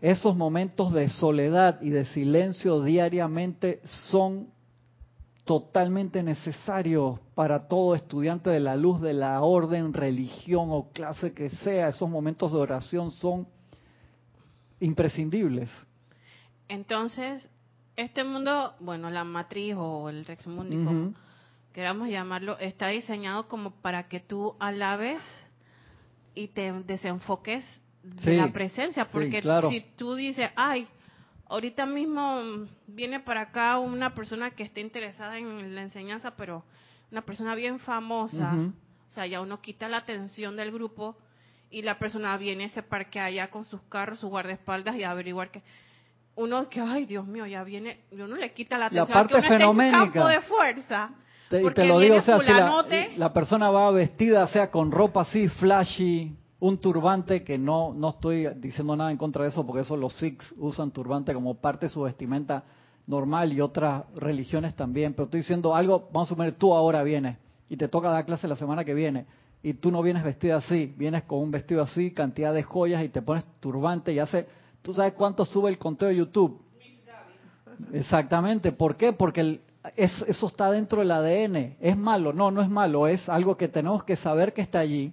[0.00, 4.48] esos momentos de soledad y de silencio diariamente son
[5.44, 11.48] totalmente necesarios para todo estudiante de la luz de la orden, religión o clase que
[11.48, 11.88] sea.
[11.88, 13.46] Esos momentos de oración son
[14.80, 15.70] imprescindibles.
[16.68, 17.48] Entonces,
[17.96, 21.14] este mundo, bueno, la matriz o el Rex Mundi,
[21.72, 25.22] queramos llamarlo, está diseñado como para que tú alabes
[26.34, 27.64] y te desenfoques
[28.02, 30.86] de la presencia, porque si tú dices, ay,
[31.46, 36.64] ahorita mismo viene para acá una persona que esté interesada en la enseñanza, pero
[37.10, 38.54] una persona bien famosa.
[39.08, 41.16] O sea, ya uno quita la atención del grupo
[41.70, 45.62] y la persona viene, se parquea allá con sus carros, sus guardaespaldas y averiguar que
[46.38, 49.08] uno que, ay Dios mío, ya viene, uno le quita la atención.
[49.08, 49.98] La parte fenoménica.
[49.98, 51.10] campo de fuerza.
[51.50, 52.84] y te lo digo, o sea, si la,
[53.16, 58.48] la, persona va vestida, sea con ropa así, flashy, un turbante, que no, no estoy
[58.56, 61.92] diciendo nada en contra de eso, porque eso los Sikhs usan turbante como parte de
[61.92, 62.64] su vestimenta
[63.06, 67.38] normal y otras religiones también, pero estoy diciendo algo, vamos a suponer, tú ahora vienes
[67.68, 69.26] y te toca dar clase la semana que viene
[69.62, 73.08] y tú no vienes vestida así, vienes con un vestido así, cantidad de joyas y
[73.08, 74.46] te pones turbante y hace,
[74.88, 76.62] ¿tú sabes cuánto sube el conteo de YouTube?
[77.92, 79.12] Exactamente, ¿por qué?
[79.12, 79.60] Porque
[79.94, 83.68] es, eso está dentro del ADN, es malo, no, no es malo, es algo que
[83.68, 85.12] tenemos que saber que está allí.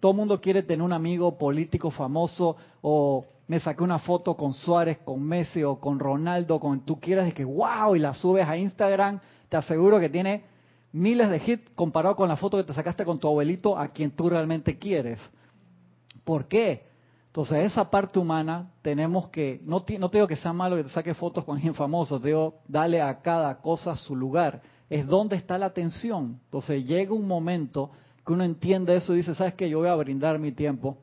[0.00, 4.54] Todo el mundo quiere tener un amigo político famoso o me saqué una foto con
[4.54, 8.48] Suárez, con Messi o con Ronaldo, con tú quieras de que wow y la subes
[8.48, 10.44] a Instagram, te aseguro que tiene
[10.92, 14.12] miles de hits comparado con la foto que te sacaste con tu abuelito a quien
[14.12, 15.20] tú realmente quieres.
[16.24, 16.88] ¿Por qué?
[17.30, 20.90] Entonces, esa parte humana tenemos que, no, no te digo que sea malo que te
[20.90, 24.60] saques fotos con alguien famoso, te digo, dale a cada cosa su lugar.
[24.88, 26.40] Es donde está la atención.
[26.46, 27.92] Entonces, llega un momento
[28.26, 29.70] que uno entiende eso y dice, ¿sabes qué?
[29.70, 30.98] Yo voy a brindar mi tiempo,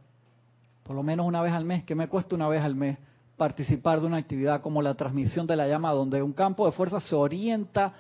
[0.84, 2.98] por lo menos una vez al mes, que me cuesta una vez al mes
[3.38, 7.00] participar de una actividad como la transmisión de la llama, donde un campo de fuerza
[7.00, 7.94] se orienta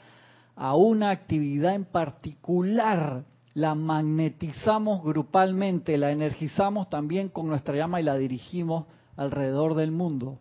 [0.54, 3.24] a una actividad en particular,
[3.58, 10.38] la magnetizamos grupalmente, la energizamos también con nuestra llama y la dirigimos alrededor del mundo.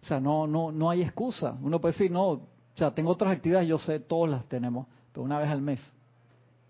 [0.00, 1.54] O sea, no, no, no hay excusa.
[1.60, 5.22] Uno puede decir, no, o sea, tengo otras actividades, yo sé, todas las tenemos, pero
[5.22, 5.80] una vez al mes,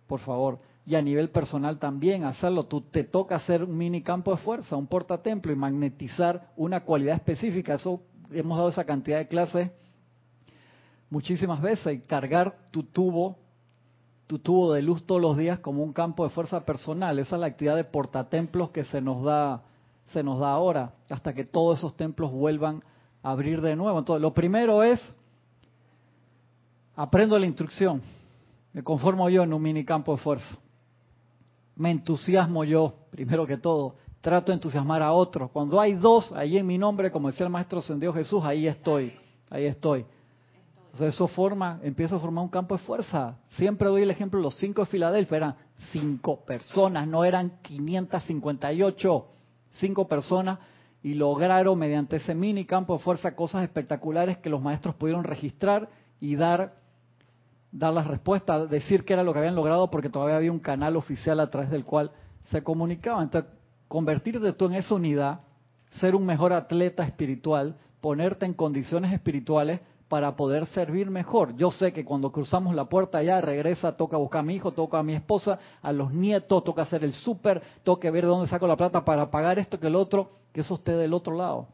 [0.08, 0.58] por favor.
[0.84, 2.64] Y a nivel personal también hacerlo.
[2.64, 7.14] Tú te toca hacer un mini campo de fuerza, un portatemplo y magnetizar una cualidad
[7.14, 7.74] específica.
[7.74, 9.70] Eso hemos dado esa cantidad de clases
[11.10, 13.45] muchísimas veces y cargar tu tubo,
[14.26, 17.18] tu tubo de luz todos los días como un campo de fuerza personal.
[17.18, 19.62] Esa es la actividad de portatemplos que se nos da,
[20.06, 22.82] se nos da ahora, hasta que todos esos templos vuelvan
[23.22, 23.98] a abrir de nuevo.
[23.98, 25.00] Entonces, lo primero es
[26.96, 28.02] aprendo la instrucción,
[28.72, 30.58] me conformo yo en un mini campo de fuerza.
[31.76, 33.96] Me entusiasmo yo, primero que todo.
[34.22, 35.50] Trato de entusiasmar a otros.
[35.50, 39.12] Cuando hay dos, ahí en mi nombre, como decía el Maestro Ascendido Jesús, ahí estoy,
[39.50, 40.06] ahí estoy
[41.00, 43.38] eso forma, empieza a formar un campo de fuerza.
[43.56, 45.56] Siempre doy el ejemplo, los cinco de Filadelfia eran
[45.92, 49.26] cinco personas, no eran 558,
[49.78, 50.59] cinco personas,
[51.02, 55.88] y lograron mediante ese mini campo de fuerza cosas espectaculares que los maestros pudieron registrar
[56.20, 56.74] y dar,
[57.70, 60.96] dar las respuestas, decir qué era lo que habían logrado, porque todavía había un canal
[60.96, 62.11] oficial a través del cual
[62.50, 63.24] se comunicaban.
[63.24, 63.50] Entonces,
[63.88, 65.40] convertirte tú en esa unidad,
[66.00, 71.56] ser un mejor atleta espiritual, ponerte en condiciones espirituales para poder servir mejor.
[71.56, 74.98] Yo sé que cuando cruzamos la puerta allá, regresa, toca buscar a mi hijo, toca
[74.98, 78.66] a mi esposa, a los nietos, toca hacer el súper, toca ver de dónde saco
[78.66, 81.66] la plata para pagar esto que el otro, que eso esté del otro lado.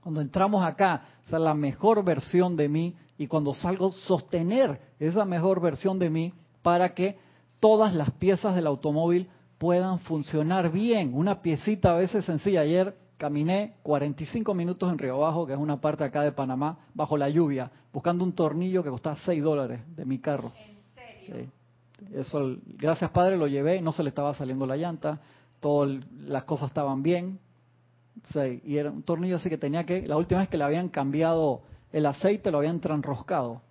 [0.00, 5.60] Cuando entramos acá, ser la mejor versión de mí y cuando salgo, sostener esa mejor
[5.60, 7.18] versión de mí para que
[7.60, 11.12] todas las piezas del automóvil puedan funcionar bien.
[11.14, 12.62] Una piecita a veces sencilla.
[12.62, 17.16] Ayer Caminé 45 minutos en Río Bajo, que es una parte acá de Panamá, bajo
[17.16, 20.50] la lluvia, buscando un tornillo que costaba 6 dólares de mi carro.
[20.96, 21.52] ¿En serio?
[22.12, 25.20] Eso, gracias Padre, lo llevé, no se le estaba saliendo la llanta,
[25.60, 27.38] todas las cosas estaban bien.
[28.32, 30.88] Sí, y era un tornillo así que tenía que, la última vez que le habían
[30.88, 33.62] cambiado el aceite, lo habían tranroscado.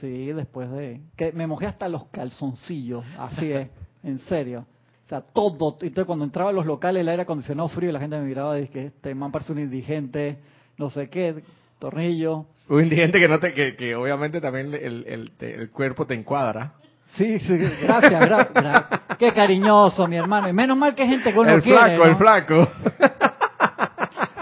[0.00, 3.68] Sí, después de, que me mojé hasta los calzoncillos, así es,
[4.04, 4.66] en serio
[5.12, 5.76] sea, todo.
[5.80, 8.58] Entonces, cuando entraba a los locales, el aire acondicionado frío, y la gente me miraba
[8.58, 10.38] y que este man parece un indigente,
[10.78, 11.42] no sé qué,
[11.78, 12.46] tornillo.
[12.68, 16.72] Un indigente que no te, que, obviamente también el, el, cuerpo te encuadra.
[17.14, 18.86] Sí, sí, gracias, gracias.
[19.18, 20.48] Qué cariñoso, mi hermano.
[20.48, 22.68] Y menos mal que gente que uno el Flaco, El flaco,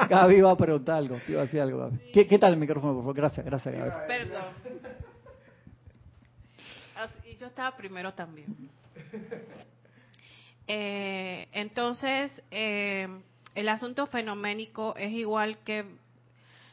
[0.08, 1.98] Gaby iba a preguntar algo, te iba a decir algo, Gaby.
[2.12, 3.16] ¿Qué, tal el micrófono, por favor?
[3.16, 3.90] Gracias, gracias, Gaby.
[4.06, 4.44] Perdón.
[7.24, 8.54] Y yo estaba primero también.
[10.72, 13.08] Eh, entonces, eh,
[13.56, 15.84] el asunto fenoménico es igual que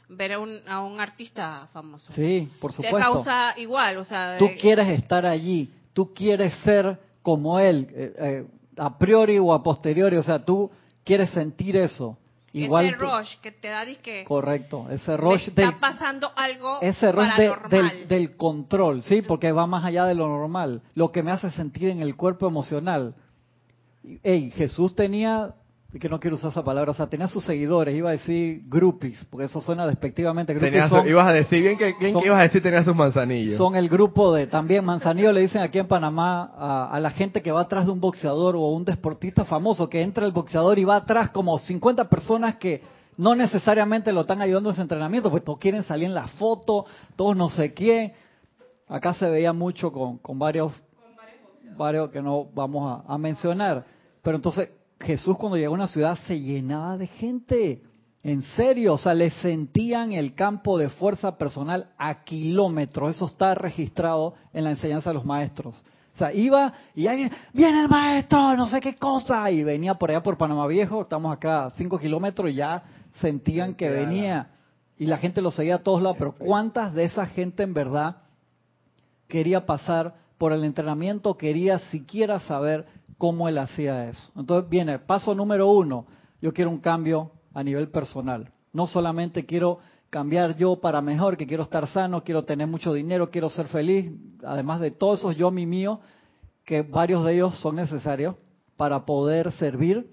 [0.08, 2.12] ver a un, a un artista famoso.
[2.14, 2.96] Sí, por supuesto.
[2.96, 4.38] Te causa igual, o sea...
[4.38, 8.46] Tú quieres estar allí, tú quieres ser como él, eh,
[8.78, 10.70] a priori o a posteriori, o sea, tú
[11.04, 12.18] quieres sentir eso.
[12.54, 17.36] Igual ese rush que te da que correcto ese rush está pasando algo ese rush
[17.70, 21.52] del, del, control sí porque va más allá de lo normal lo que me hace
[21.52, 23.14] sentir en el cuerpo emocional
[24.24, 25.54] Ey, Jesús tenía
[26.00, 29.26] que no quiero usar esa palabra, o sea, tenía sus seguidores, iba a decir groupies,
[29.30, 30.54] porque eso suena despectivamente.
[30.54, 33.58] Groupies ibas a decir, bien que, bien que ibas a decir tenía sus manzanillos.
[33.58, 37.42] Son el grupo de, también manzanillo le dicen aquí en Panamá a, a, la gente
[37.42, 40.84] que va atrás de un boxeador o un deportista famoso, que entra el boxeador y
[40.84, 42.82] va atrás como 50 personas que
[43.18, 46.86] no necesariamente lo están ayudando en su entrenamiento, pues todos quieren salir en la foto,
[47.16, 48.14] todos no sé quién.
[48.88, 50.74] Acá se veía mucho con, con varios,
[51.78, 53.97] varios que no vamos a, a mencionar.
[54.28, 57.82] Pero entonces Jesús cuando llegó a una ciudad se llenaba de gente.
[58.24, 63.16] En serio, o sea, le sentían el campo de fuerza personal a kilómetros.
[63.16, 65.82] Eso está registrado en la enseñanza de los maestros.
[66.14, 70.10] O sea, iba y alguien, viene el maestro, no sé qué cosa, y venía por
[70.10, 72.84] allá por Panamá Viejo, estamos acá a cinco kilómetros y ya
[73.22, 74.50] sentían que venía.
[74.98, 78.18] Y la gente lo seguía a todos lados, pero ¿cuántas de esa gente en verdad
[79.30, 82.88] quería pasar por el entrenamiento, quería siquiera saber
[83.18, 84.32] cómo él hacía eso.
[84.36, 86.06] Entonces viene, paso número uno,
[86.42, 88.52] yo quiero un cambio a nivel personal.
[88.74, 93.30] No solamente quiero cambiar yo para mejor, que quiero estar sano, quiero tener mucho dinero,
[93.30, 94.12] quiero ser feliz,
[94.44, 96.00] además de todos esos yo, mi mío,
[96.64, 98.36] que varios de ellos son necesarios
[98.78, 100.10] para poder servir,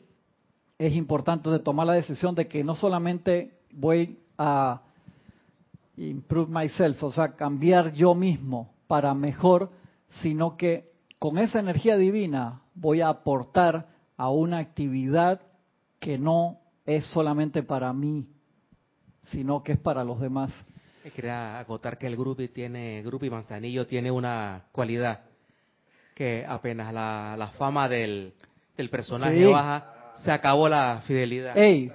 [0.79, 4.81] es importante tomar la decisión de que no solamente voy a
[5.97, 9.71] improve myself, o sea, cambiar yo mismo para mejor,
[10.23, 10.94] sino que
[11.25, 13.87] con esa energía divina voy a aportar
[14.19, 15.41] a una actividad
[15.99, 18.27] que no es solamente para mí,
[19.31, 20.53] sino que es para los demás.
[21.17, 25.23] Quería acotar que el grupo tiene, grupo y Manzanillo tiene una cualidad
[26.15, 28.35] que apenas la, fama del,
[28.91, 31.57] personaje baja, se acabó la fidelidad.
[31.57, 31.91] Ey,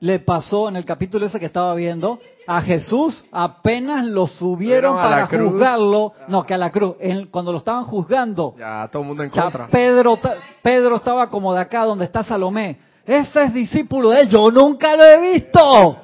[0.00, 5.26] le pasó en el capítulo ese que estaba viendo, a Jesús apenas lo subieron para
[5.26, 6.96] juzgarlo, no, que a la cruz,
[7.30, 8.54] cuando lo estaban juzgando.
[8.58, 9.66] Ya, todo el mundo en contra.
[9.68, 10.18] Pedro,
[10.62, 12.78] Pedro estaba como de acá donde está Salomé.
[13.04, 15.98] Ese es discípulo de él, yo nunca lo he visto.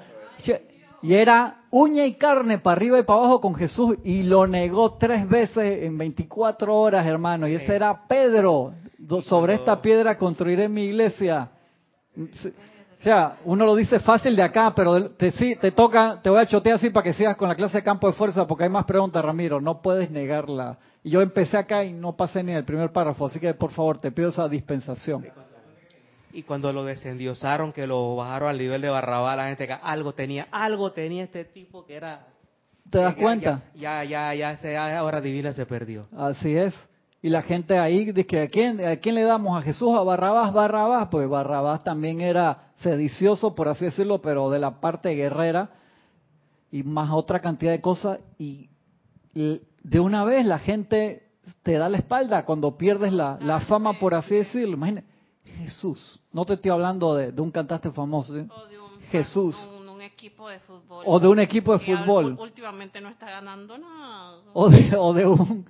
[1.02, 4.94] Y era uña y carne para arriba y para abajo con Jesús y lo negó
[4.94, 7.48] tres veces en 24 horas, hermano.
[7.48, 8.72] Y ese era Pedro.
[9.24, 11.50] Sobre esta piedra construiré mi iglesia.
[13.02, 16.38] O sea, uno lo dice fácil de acá, pero te, sí, te toca, te voy
[16.38, 18.70] a chotear así para que sigas con la clase de campo de fuerza, porque hay
[18.70, 20.78] más preguntas, Ramiro, no puedes negarla.
[21.02, 23.98] Y yo empecé acá y no pasé ni el primer párrafo, así que por favor,
[23.98, 25.26] te pido esa dispensación.
[26.32, 30.12] Y cuando lo descendiosaron, que lo bajaron al nivel de Barrabá, la gente que algo
[30.14, 32.28] tenía, algo tenía este tipo que era...
[32.88, 33.62] ¿Te das cuenta?
[33.74, 36.06] Ya, ya, ya, ya, ahora divina se perdió.
[36.16, 36.72] Así es.
[37.24, 39.56] Y la gente ahí dice, ¿a quién, ¿a quién le damos?
[39.56, 39.96] ¿A Jesús?
[39.96, 40.52] ¿A Barrabás?
[40.52, 41.08] Barrabás.
[41.08, 45.70] Pues Barrabás también era sedicioso, por así decirlo, pero de la parte guerrera
[46.72, 48.18] y más otra cantidad de cosas.
[48.38, 48.68] Y,
[49.34, 51.28] de una vez la gente
[51.62, 54.74] te da la espalda cuando pierdes la, la fama, por así decirlo.
[54.74, 55.06] Imagínate,
[55.44, 56.20] Jesús.
[56.32, 58.32] No te estoy hablando de, un cantante famoso.
[58.32, 59.56] O de un, Jesús.
[59.78, 61.04] Un, equipo de fútbol.
[61.06, 62.36] O de un equipo de fútbol.
[62.38, 64.38] Últimamente no está ganando nada.
[64.52, 65.64] O de, o de un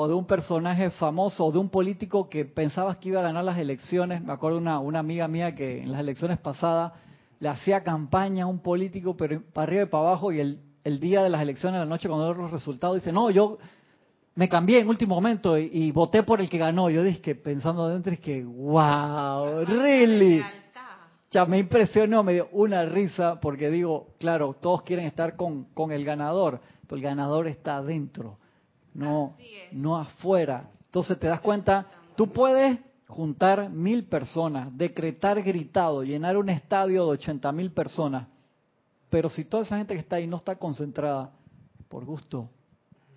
[0.00, 3.42] o de un personaje famoso o de un político que pensabas que iba a ganar
[3.42, 4.22] las elecciones.
[4.22, 6.92] Me acuerdo una, una amiga mía que en las elecciones pasadas
[7.40, 11.00] le hacía campaña a un político, pero para arriba y para abajo, y el, el
[11.00, 13.58] día de las elecciones, la noche, cuando dio los resultados, dice, no, yo
[14.36, 16.90] me cambié en último momento y, voté por el que ganó.
[16.90, 20.44] Yo dije, pensando adentro, es que, wow, really.
[21.32, 25.90] Ya me impresionó, me dio una risa, porque digo, claro, todos quieren estar con, con
[25.90, 28.38] el ganador, pero el ganador está adentro
[28.98, 29.36] no,
[29.72, 30.70] no afuera.
[30.86, 37.12] Entonces te das cuenta, tú puedes juntar mil personas, decretar gritado, llenar un estadio de
[37.12, 38.26] ochenta mil personas,
[39.08, 41.30] pero si toda esa gente que está ahí no está concentrada,
[41.88, 42.50] por gusto.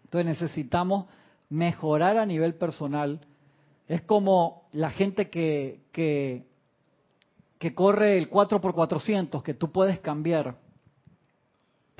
[0.03, 1.07] Entonces necesitamos
[1.49, 3.19] mejorar a nivel personal.
[3.87, 6.45] Es como la gente que, que,
[7.57, 10.57] que corre el 4x400, que tú puedes cambiar.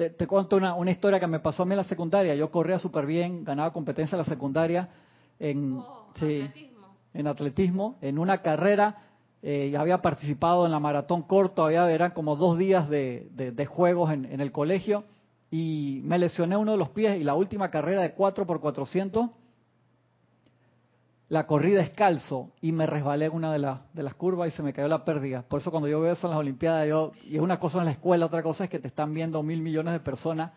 [0.10, 2.34] Te, cuento una, una, historia que me pasó a mí en la secundaria.
[2.34, 4.90] Yo corría súper bien, ganaba competencia en la secundaria
[5.40, 6.88] en, oh, atletismo.
[7.14, 9.04] en atletismo, en una carrera.
[9.44, 14.12] Eh, había participado en la maratón corto, había, eran como dos días de, de, juegos
[14.12, 15.04] en, en, el colegio
[15.50, 19.30] y me lesioné uno de los pies y la última carrera de 4 por 400
[21.32, 24.74] la corrí descalzo y me resbalé en una de, de las curvas y se me
[24.74, 25.44] cayó la pérdida.
[25.48, 27.86] Por eso cuando yo veo eso en las Olimpiadas, yo, y es una cosa en
[27.86, 30.52] la escuela, otra cosa es que te están viendo mil millones de personas.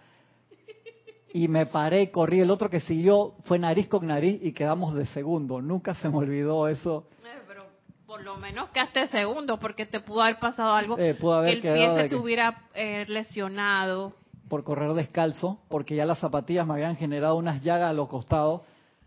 [1.33, 2.41] Y me paré y corrí.
[2.41, 5.63] El otro que siguió fue nariz con nariz y quedamos de segundo.
[5.63, 7.07] Nunca se me olvidó eso.
[7.23, 7.67] Eh, pero
[8.05, 11.69] por lo menos quedaste segundo porque te pudo haber pasado algo eh, pudo haber que
[11.69, 14.15] el pie se te hubiera eh, lesionado.
[14.49, 18.63] Por correr descalzo, porque ya las zapatillas me habían generado unas llagas a los costados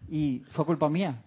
[0.08, 1.22] y fue culpa mía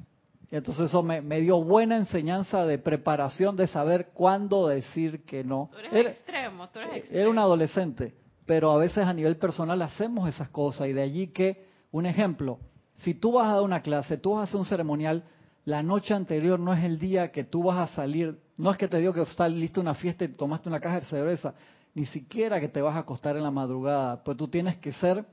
[0.50, 5.70] Y entonces eso me, dio buena enseñanza de preparación de saber cuándo decir que no.
[5.72, 7.20] Tú eres era, extremo, tú eres extremo.
[7.20, 8.14] Era un adolescente,
[8.46, 12.58] pero a veces a nivel personal hacemos esas cosas y de allí que, un ejemplo,
[12.96, 15.24] si tú vas a dar una clase, tú vas a hacer un ceremonial,
[15.64, 18.88] la noche anterior no es el día que tú vas a salir, no es que
[18.88, 21.54] te digo que estás listo una fiesta y tomaste una caja de cerveza,
[21.94, 25.24] ni siquiera que te vas a acostar en la madrugada, pues tú tienes que ser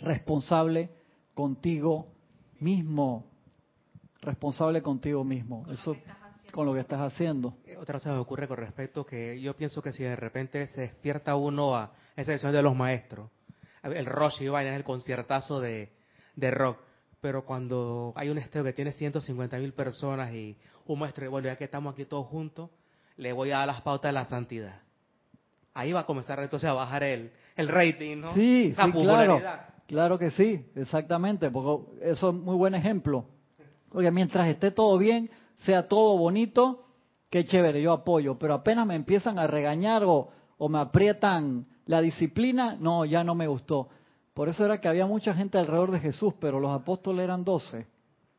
[0.00, 0.90] responsable
[1.32, 2.08] contigo
[2.60, 3.24] mismo,
[4.24, 5.96] responsable contigo mismo, eso
[6.50, 7.56] con lo que estás haciendo.
[7.66, 10.82] Eh, otra cosa me ocurre con respecto que yo pienso que si de repente se
[10.82, 13.30] despierta uno a esa decisión de los maestros,
[13.82, 15.92] el Rosh y vaina, el conciertazo de,
[16.36, 16.78] de rock,
[17.20, 20.56] pero cuando hay un estero que tiene 150 mil personas y
[20.86, 22.70] un maestro, bueno, ya que estamos aquí todos juntos,
[23.16, 24.80] le voy a dar las pautas de la santidad.
[25.74, 28.34] Ahí va a comenzar entonces a bajar el, el rating, ¿no?
[28.34, 29.42] Sí, sí, claro.
[29.86, 33.26] Claro que sí, exactamente, porque eso es muy buen ejemplo.
[33.94, 36.82] Porque mientras esté todo bien, sea todo bonito,
[37.30, 38.36] qué chévere, yo apoyo.
[38.40, 43.36] Pero apenas me empiezan a regañar o, o me aprietan la disciplina, no, ya no
[43.36, 43.88] me gustó.
[44.34, 47.86] Por eso era que había mucha gente alrededor de Jesús, pero los apóstoles eran doce.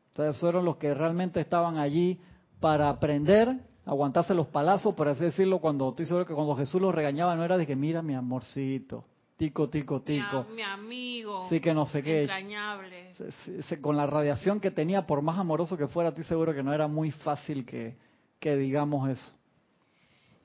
[0.08, 2.20] Entonces, eran los que realmente estaban allí
[2.60, 6.94] para aprender, aguantarse los palazos, por así decirlo, cuando estoy seguro que cuando Jesús los
[6.94, 9.04] regañaba no era de que mira mi amorcito,
[9.36, 10.46] tico, tico, tico.
[10.54, 11.46] Mi, amigo.
[11.48, 12.22] Sí, que no sé qué.
[12.22, 13.14] Entrañable.
[13.80, 16.88] con la radiación que tenía, por más amoroso que fuera, estoy seguro que no era
[16.88, 17.96] muy fácil que,
[18.40, 19.32] que digamos eso.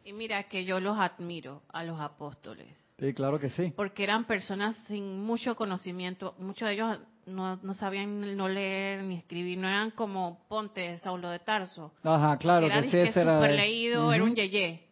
[0.03, 2.67] Y mira que yo los admiro a los apóstoles.
[2.99, 3.73] Sí, claro que sí.
[3.75, 6.35] Porque eran personas sin mucho conocimiento.
[6.37, 9.57] Muchos de ellos no, no sabían no leer ni escribir.
[9.57, 11.93] No eran como Ponte, Saulo de Tarso.
[12.03, 13.19] Ajá, claro que sí.
[13.19, 14.90] Era leído, era un yeye.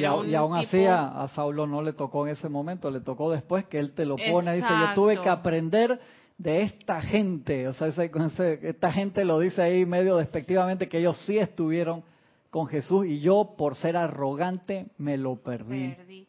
[0.00, 3.78] Y, aún así a, Saulo no le tocó en ese momento, le tocó después que
[3.78, 4.54] él te lo pone.
[4.54, 6.00] Dice, yo tuve que aprender
[6.36, 7.68] de esta gente.
[7.68, 12.04] O sea, esta gente lo dice ahí medio despectivamente que ellos sí estuvieron
[12.50, 15.90] con Jesús y yo por ser arrogante me lo perdí.
[15.90, 16.28] perdí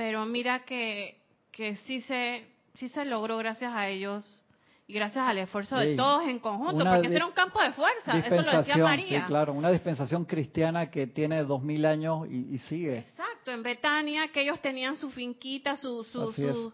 [0.00, 1.18] pero mira que,
[1.52, 4.24] que sí, se, sí se logró gracias a ellos
[4.90, 8.18] y gracias al esfuerzo de todos en conjunto, porque ese era un campo de fuerza,
[8.18, 9.20] eso lo decía María.
[9.20, 12.98] Sí, claro, una dispensación cristiana que tiene dos mil años y, sigue.
[12.98, 16.72] Exacto, en Betania, que ellos tenían su finquita, su, su,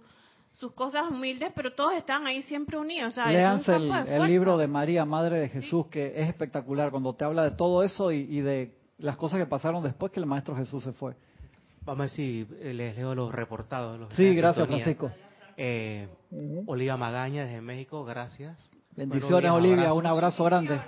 [0.53, 3.19] sus cosas humildes, pero todos estaban ahí siempre unidos.
[3.19, 7.51] O el, libro de María, Madre de Jesús, que es espectacular, cuando te habla de
[7.51, 10.93] todo eso y, y de las cosas que pasaron después que el Maestro Jesús se
[10.93, 11.15] fue.
[11.85, 14.01] Vamos a ver si les leo los reportados.
[14.01, 15.13] Los sí, gracias, Francisco.
[15.57, 16.09] Eh,
[16.67, 18.71] Olivia Magaña desde México, gracias.
[18.95, 20.81] Bendiciones, Olivia, un abrazo grande.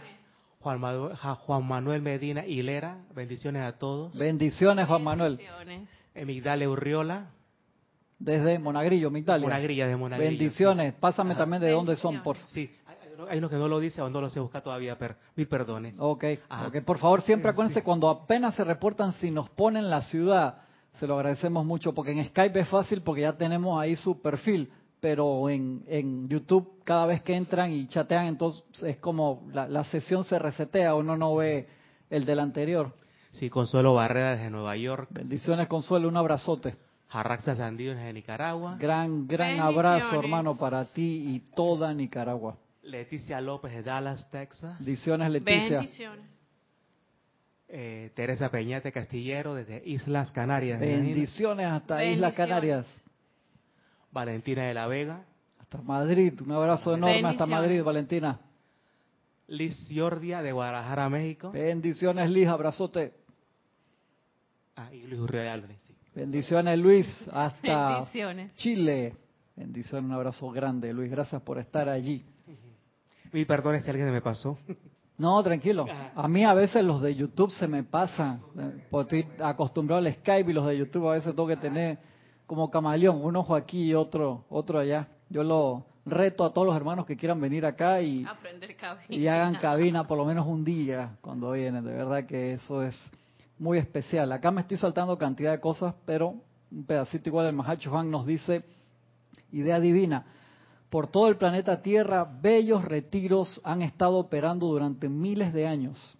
[0.60, 4.12] Juan Manuel, Juan Manuel Medina Hilera, bendiciones a todos.
[4.16, 5.40] Bendiciones, Juan Manuel.
[6.14, 7.30] Migdalia Urriola.
[8.18, 9.46] Desde Monagrillo, Migdalia.
[9.46, 10.30] Monagrillo, de Monagrillo.
[10.30, 12.52] Bendiciones, pásame también de dónde son, por favor.
[12.52, 12.70] Sí,
[13.28, 15.94] hay uno que no lo dice o no lo se busca todavía, pero mil perdones.
[15.98, 16.24] Ok,
[16.66, 16.80] okay.
[16.80, 20.62] por favor, siempre acuérdense, cuando apenas se reportan, si nos ponen la ciudad
[20.98, 24.70] se lo agradecemos mucho porque en Skype es fácil porque ya tenemos ahí su perfil,
[25.00, 30.24] pero en, en YouTube cada vez que entran y chatean, entonces es como la, sesión
[30.24, 31.68] se resetea, uno no ve
[32.10, 32.94] el del anterior.
[33.32, 35.08] Sí, Consuelo Barrera desde Nueva York.
[35.10, 36.76] Bendiciones, Consuelo, un abrazote.
[37.08, 38.76] Jarraxa Sandío desde Nicaragua.
[38.78, 42.56] Gran, gran abrazo, hermano, para ti y toda Nicaragua.
[42.82, 44.78] Leticia López de Dallas, Texas.
[44.78, 45.78] Bendiciones, Leticia.
[45.78, 46.37] Bendiciones.
[47.70, 50.80] Eh, Teresa Peñate Castillero desde Islas Canarias.
[50.80, 52.86] Bendiciones hasta Islas Canarias.
[54.10, 55.24] Valentina de la Vega.
[55.60, 58.40] Hasta Madrid, un abrazo enorme hasta Madrid, Valentina.
[59.48, 61.52] Liz Giordia de Guadalajara, México.
[61.52, 63.12] Bendiciones, Liz, abrazote.
[64.76, 65.94] Ah, y Luis Urreal, sí.
[66.14, 68.06] Bendiciones, Luis, hasta
[68.56, 69.14] Chile.
[69.56, 71.10] Bendiciones, un abrazo grande, Luis.
[71.10, 72.24] Gracias por estar allí.
[73.32, 74.58] Mi perdón si alguien me pasó.
[75.18, 75.84] No, tranquilo.
[76.14, 78.40] A mí a veces los de YouTube se me pasan.
[78.88, 81.98] Porque estoy acostumbrado al Skype y los de YouTube a veces tengo que tener
[82.46, 85.08] como camaleón, un ojo aquí y otro, otro allá.
[85.28, 88.24] Yo lo reto a todos los hermanos que quieran venir acá y,
[89.10, 91.84] y hagan cabina por lo menos un día cuando vienen.
[91.84, 92.96] De verdad que eso es
[93.58, 94.30] muy especial.
[94.30, 96.36] Acá me estoy saltando cantidad de cosas, pero
[96.70, 98.62] un pedacito igual el Mahacho Juan nos dice,
[99.50, 100.24] idea divina
[100.90, 106.16] por todo el planeta Tierra, bellos retiros han estado operando durante miles de años,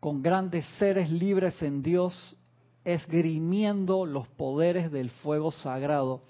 [0.00, 2.36] con grandes seres libres en Dios,
[2.84, 6.22] esgrimiendo los poderes del fuego sagrado,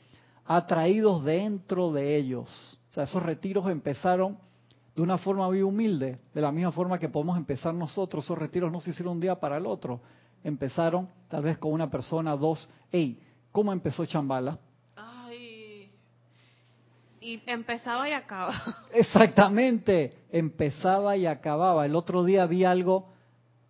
[0.44, 2.78] atraídos dentro de ellos.
[2.90, 4.38] O sea, esos retiros empezaron
[4.94, 8.24] de una forma muy humilde, de la misma forma que podemos empezar nosotros.
[8.24, 10.00] Esos retiros no se hicieron un día para el otro.
[10.44, 12.70] Empezaron tal vez con una persona, dos.
[12.92, 13.20] Hey,
[13.50, 14.60] ¿cómo empezó Chambala?
[17.24, 18.54] Y empezaba y acaba.
[18.92, 20.12] Exactamente.
[20.30, 21.86] empezaba y acababa.
[21.86, 23.08] El otro día vi algo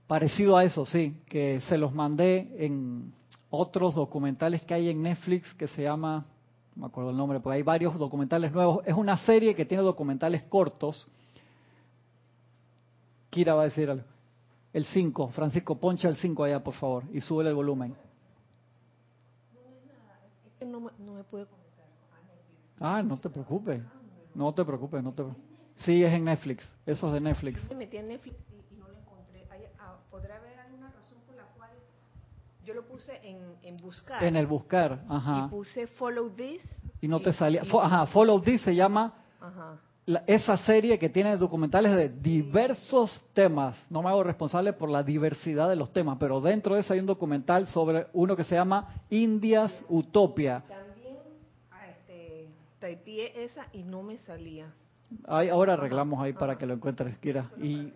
[0.08, 3.12] parecido a eso, sí, que se los mandé en
[3.50, 6.26] otros documentales que hay en Netflix que se llama,
[6.74, 8.84] no me acuerdo el nombre, porque hay varios documentales nuevos.
[8.86, 11.06] Es una serie que tiene documentales cortos.
[13.30, 14.04] Kira va a decir algo.
[14.72, 17.94] El 5, Francisco, poncha el 5 allá, por favor, y sube el volumen.
[20.60, 21.46] No, me puede
[22.80, 23.82] Ah, no te preocupes.
[24.34, 25.24] No te preocupes, no te
[25.76, 26.64] Sí, es en Netflix.
[26.86, 27.68] Eso es de Netflix.
[27.68, 29.46] Me metí en Netflix y, no lo encontré.
[29.78, 31.70] Ah, ¿Podrá haber alguna razón por la cual
[32.64, 34.22] yo lo puse en, en buscar?
[34.22, 35.46] En el buscar, ajá.
[35.46, 36.62] Y puse follow this.
[37.00, 37.62] Y no te salía.
[37.62, 39.78] ajá, follow this se llama ajá
[40.26, 43.76] esa serie que tiene documentales de diversos temas.
[43.88, 47.00] No me hago responsable por la diversidad de los temas, pero dentro de eso hay
[47.00, 50.62] un documental sobre uno que se llama Indias Utopia.
[52.84, 54.70] Ah, este, esa y no me salía.
[55.26, 57.50] ahora arreglamos ahí para que lo encuentres, Kira.
[57.62, 57.94] Y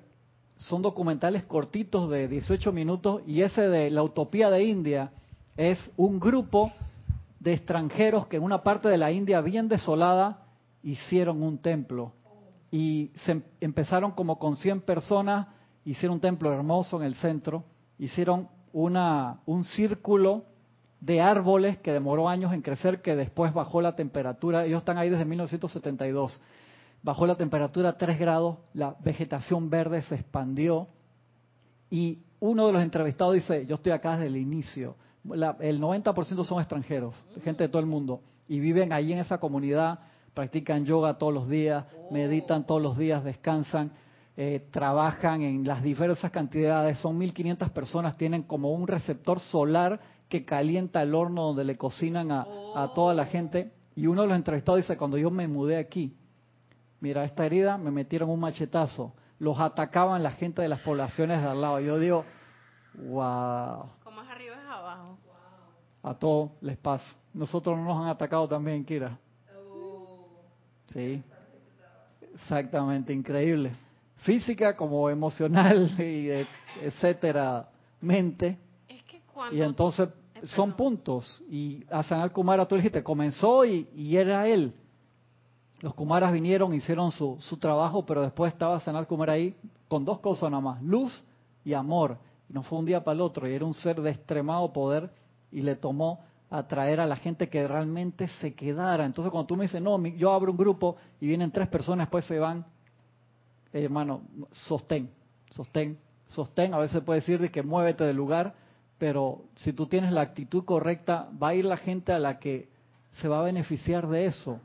[0.57, 5.13] son documentales cortitos de 18 minutos y ese de la Utopía de India
[5.59, 6.73] es un grupo
[7.39, 10.47] de extranjeros que en una parte de la India bien desolada
[10.83, 12.15] hicieron un templo
[12.71, 15.49] y se em, empezaron como con 100 personas,
[15.85, 17.63] hicieron un templo hermoso en el centro,
[17.99, 20.45] hicieron una, un círculo
[21.01, 25.11] de árboles que demoró años en crecer, que después bajó la temperatura, ellos están ahí
[25.11, 26.41] desde 1972,
[27.03, 30.89] bajó la temperatura a 3 grados, la vegetación verde se expandió
[31.91, 36.59] y uno de los entrevistados dice, yo estoy acá desde el inicio, el 90% son
[36.61, 40.01] extranjeros, gente de todo el mundo, y viven allí en esa comunidad
[40.39, 43.91] practican yoga todos los días, meditan todos los días, descansan,
[44.37, 47.01] eh, trabajan en las diversas cantidades.
[47.01, 49.99] Son 1.500 personas, tienen como un receptor solar
[50.29, 52.47] que calienta el horno donde le cocinan a,
[52.95, 53.73] toda la gente.
[53.95, 56.17] Y uno de los entrevistados dice, cuando yo me mudé aquí,
[57.01, 59.15] mira, esta herida me metieron un machetazo.
[59.39, 61.81] Los atacaban la gente de las poblaciones de al lado.
[61.81, 62.25] Yo digo,
[62.95, 63.91] wow.
[64.05, 65.19] Como es arriba es abajo.
[66.03, 67.07] A todos les pasa.
[67.33, 69.19] Nosotros no nos han atacado también, Kira.
[70.93, 71.23] Sí,
[72.35, 73.73] exactamente, increíble.
[74.19, 76.31] Física como emocional y
[76.83, 77.69] etcétera,
[78.01, 78.59] mente.
[79.53, 80.09] Y entonces
[80.45, 81.43] son puntos.
[81.51, 84.75] Y a Sanal Kumara, tú dijiste, comenzó y, era él.
[85.81, 90.19] Los Kumaras vinieron, hicieron su, su trabajo, pero después estaba Sanal Kumara ahí con dos
[90.21, 91.25] cosas nada más, luz
[91.65, 92.19] y amor.
[92.49, 95.11] Y no fue un día para el otro, y era un ser de extremado poder
[95.51, 96.21] y le tomó
[96.51, 99.05] atraer a la gente que realmente se quedara.
[99.05, 102.25] Entonces cuando tú me dices, no, yo abro un grupo y vienen tres personas, después
[102.25, 102.65] se van,
[103.73, 105.11] eh, hermano, sostén,
[105.51, 106.75] sostén, sostén.
[106.75, 108.55] A veces puede decir de que muévete del lugar,
[108.99, 112.69] pero si tú tienes la actitud correcta, va a ir la gente a la que
[113.21, 114.61] se va a beneficiar de eso.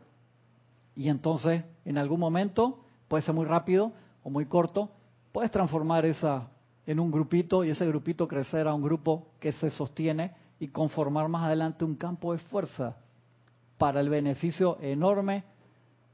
[0.96, 4.90] Y entonces, en algún momento, puede ser muy rápido o muy corto,
[5.32, 6.48] puedes transformar esa
[6.86, 11.30] en un grupito y ese grupito crecer a un grupo que se sostiene y conformar
[11.30, 12.98] más adelante un campo de fuerza
[13.78, 15.44] para el beneficio enorme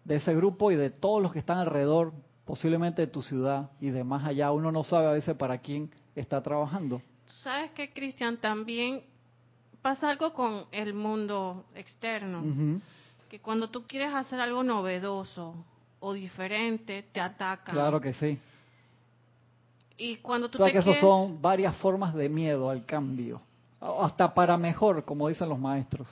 [0.06, 2.14] de ese grupo y de todos los que están alrededor,
[2.46, 4.52] posiblemente de tu ciudad y de más allá.
[4.52, 7.02] Uno no sabe a veces para quién está trabajando.
[7.44, 9.04] Sabes que, Cristian, también
[9.82, 12.82] pasa algo con el mundo externo,
[13.30, 15.56] que cuando tú quieres hacer algo novedoso
[16.00, 17.74] o diferente, te atacan.
[17.74, 18.38] Claro que sí.
[19.98, 23.42] Y cuando tú te que son varias formas de miedo al cambio
[23.82, 26.08] hasta para mejor, como dicen los maestros.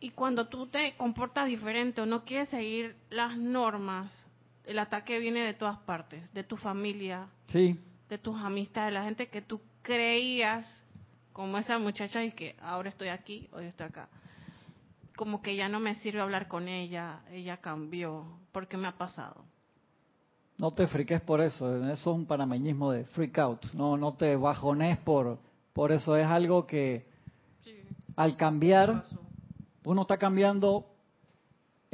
[0.00, 4.12] Y cuando tú te comportas diferente o no quieres seguir las normas,
[4.64, 7.78] el ataque viene de todas partes, de tu familia, sí.
[8.08, 10.66] de tus amistades, de la gente que tú creías,
[11.32, 14.08] como esa muchacha y que ahora estoy aquí, hoy estoy acá.
[15.14, 19.44] Como que ya no me sirve hablar con ella, ella cambió, porque me ha pasado.
[20.58, 24.34] No te friques por eso, eso es un panameñismo de freak out, no, no te
[24.34, 25.38] bajones por
[25.74, 27.04] por eso es algo que
[28.14, 29.04] al cambiar,
[29.84, 30.86] uno está cambiando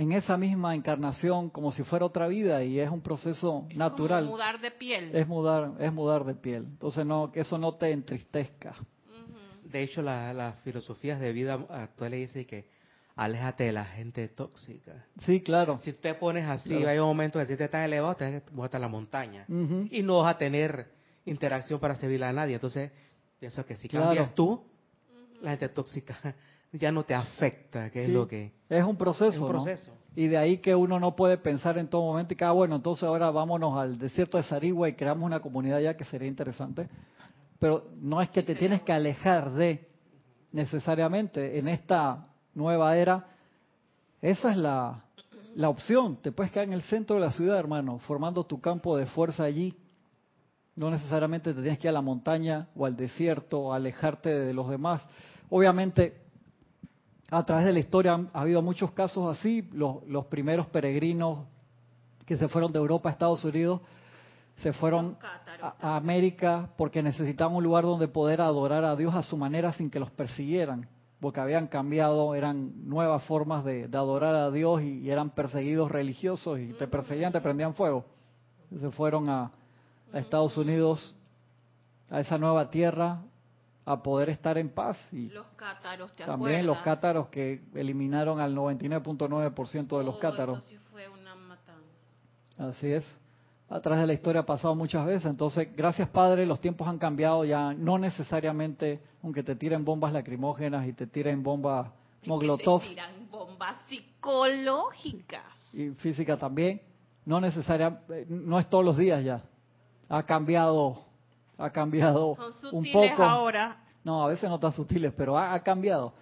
[0.00, 4.24] en esa misma encarnación como si fuera otra vida y es un proceso natural.
[4.24, 5.14] Es mudar de piel.
[5.14, 6.64] Es mudar, es mudar de piel.
[6.64, 8.74] Entonces no, que eso no te entristezca.
[9.62, 12.66] De hecho, las la filosofías de vida actuales dicen que
[13.14, 15.04] aléjate de la gente tóxica.
[15.18, 15.78] Sí, claro.
[15.80, 18.72] Si te pones así, hay un momento en que si te estás elevado, te vas
[18.72, 20.86] a la montaña y no vas a tener
[21.26, 22.54] interacción para servirle a nadie.
[22.54, 22.90] Entonces,
[23.40, 24.62] Pienso que si cambias tú,
[25.40, 26.14] la gente tóxica
[26.72, 28.52] ya no te afecta, que es lo que...
[28.68, 29.92] Es un proceso, un proceso.
[30.14, 32.76] Y de ahí que uno no puede pensar en todo momento y que, ah, bueno,
[32.76, 36.88] entonces ahora vámonos al desierto de Sarigua y creamos una comunidad ya que sería interesante.
[37.58, 39.88] Pero no es que te tienes que alejar de
[40.52, 43.26] necesariamente en esta nueva era.
[44.22, 45.04] Esa es la,
[45.54, 48.96] la opción, te puedes quedar en el centro de la ciudad, hermano, formando tu campo
[48.96, 49.76] de fuerza allí.
[50.76, 54.54] No necesariamente te tienes que ir a la montaña o al desierto o alejarte de
[54.54, 55.06] los demás.
[55.50, 56.29] Obviamente,
[57.30, 59.68] a través de la historia ha habido muchos casos así.
[59.72, 61.46] Los, los primeros peregrinos
[62.26, 63.80] que se fueron de Europa a Estados Unidos
[64.62, 65.16] se fueron
[65.80, 69.90] a, América porque necesitaban un lugar donde poder adorar a Dios a su manera sin
[69.90, 70.88] que los persiguieran,
[71.20, 76.72] porque habían cambiado, eran nuevas formas de, adorar a Dios y, eran perseguidos religiosos y
[76.74, 78.04] te perseguían, te prendían fuego.
[78.78, 79.50] Se fueron a,
[80.12, 81.14] Estados Unidos,
[82.10, 83.22] a esa nueva tierra,
[83.92, 84.98] a poder estar en paz.
[85.12, 90.60] Y los cátaros, ¿te También los cátaros que eliminaron al 99.9% de los cátaros.
[92.58, 93.06] Así es.
[93.70, 95.26] A través de la historia ha pasado muchas veces.
[95.26, 97.72] Entonces, gracias Padre, los tiempos han cambiado ya.
[97.72, 101.88] No necesariamente, aunque te tiren bombas lacrimógenas y te tiren bombas
[102.26, 102.82] Moglotov.
[102.82, 105.44] Te tiran bombas psicológicas.
[105.72, 106.82] Y física también.
[107.24, 109.42] No necesariamente, no es todos los días ya.
[110.08, 111.04] Ha cambiado,
[111.60, 112.36] ha cambiado
[112.72, 113.22] un poco.
[113.22, 113.84] ahora.
[114.02, 116.14] No, a veces no tan sutiles, pero ha, ha cambiado.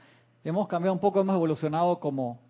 [0.42, 2.40] Hemos cambiado un poco, hemos evolucionado como,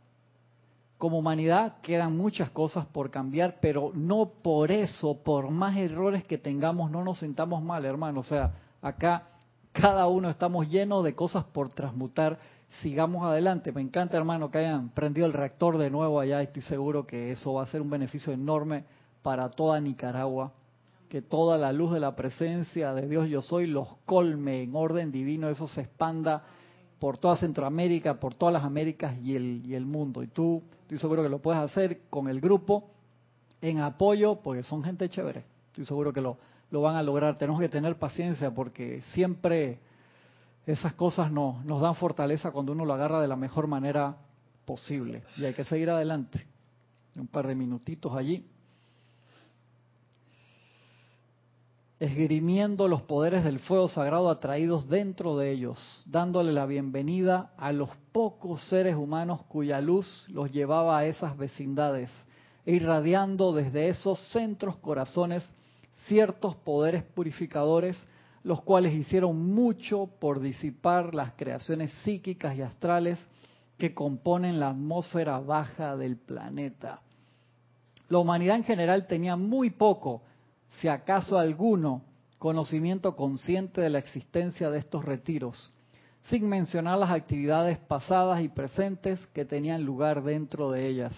[0.97, 6.39] como humanidad quedan muchas cosas por cambiar, pero no por eso, por más errores que
[6.39, 8.21] tengamos, no nos sintamos mal, hermano.
[8.21, 9.25] O sea, acá
[9.73, 12.39] cada uno estamos llenos de cosas por transmutar.
[12.83, 13.73] Sigamos adelante.
[13.73, 16.43] Me encanta, hermano, que hayan prendido el reactor de nuevo allá.
[16.43, 18.85] Estoy seguro que eso va a ser un beneficio enorme
[19.23, 20.53] para toda Nicaragua.
[21.09, 25.11] Que toda la luz de la presencia de Dios yo soy los colme en orden
[25.11, 26.45] divino, eso se expanda
[26.99, 30.23] por toda Centroamérica, por todas las Américas y el, y el mundo.
[30.23, 32.89] Y tú Estoy seguro que lo puedes hacer con el grupo
[33.61, 35.45] en apoyo, porque son gente chévere.
[35.67, 36.39] Estoy seguro que lo,
[36.71, 37.37] lo van a lograr.
[37.37, 39.81] Tenemos que tener paciencia porque siempre
[40.65, 44.17] esas cosas nos, nos dan fortaleza cuando uno lo agarra de la mejor manera
[44.65, 45.25] posible.
[45.37, 46.47] Y hay que seguir adelante.
[47.17, 48.47] Un par de minutitos allí.
[52.01, 57.91] Esgrimiendo los poderes del fuego sagrado atraídos dentro de ellos, dándole la bienvenida a los
[58.13, 62.09] pocos seres humanos cuya luz los llevaba a esas vecindades,
[62.65, 65.43] e irradiando desde esos centros corazones
[66.07, 68.01] ciertos poderes purificadores,
[68.45, 73.19] los cuales hicieron mucho por disipar las creaciones psíquicas y astrales
[73.77, 77.01] que componen la atmósfera baja del planeta.
[78.09, 80.23] La humanidad en general tenía muy poco
[80.81, 82.03] si acaso alguno,
[82.39, 85.73] conocimiento consciente de la existencia de estos retiros,
[86.25, 91.13] sin mencionar las actividades pasadas y presentes que tenían lugar dentro de ellas.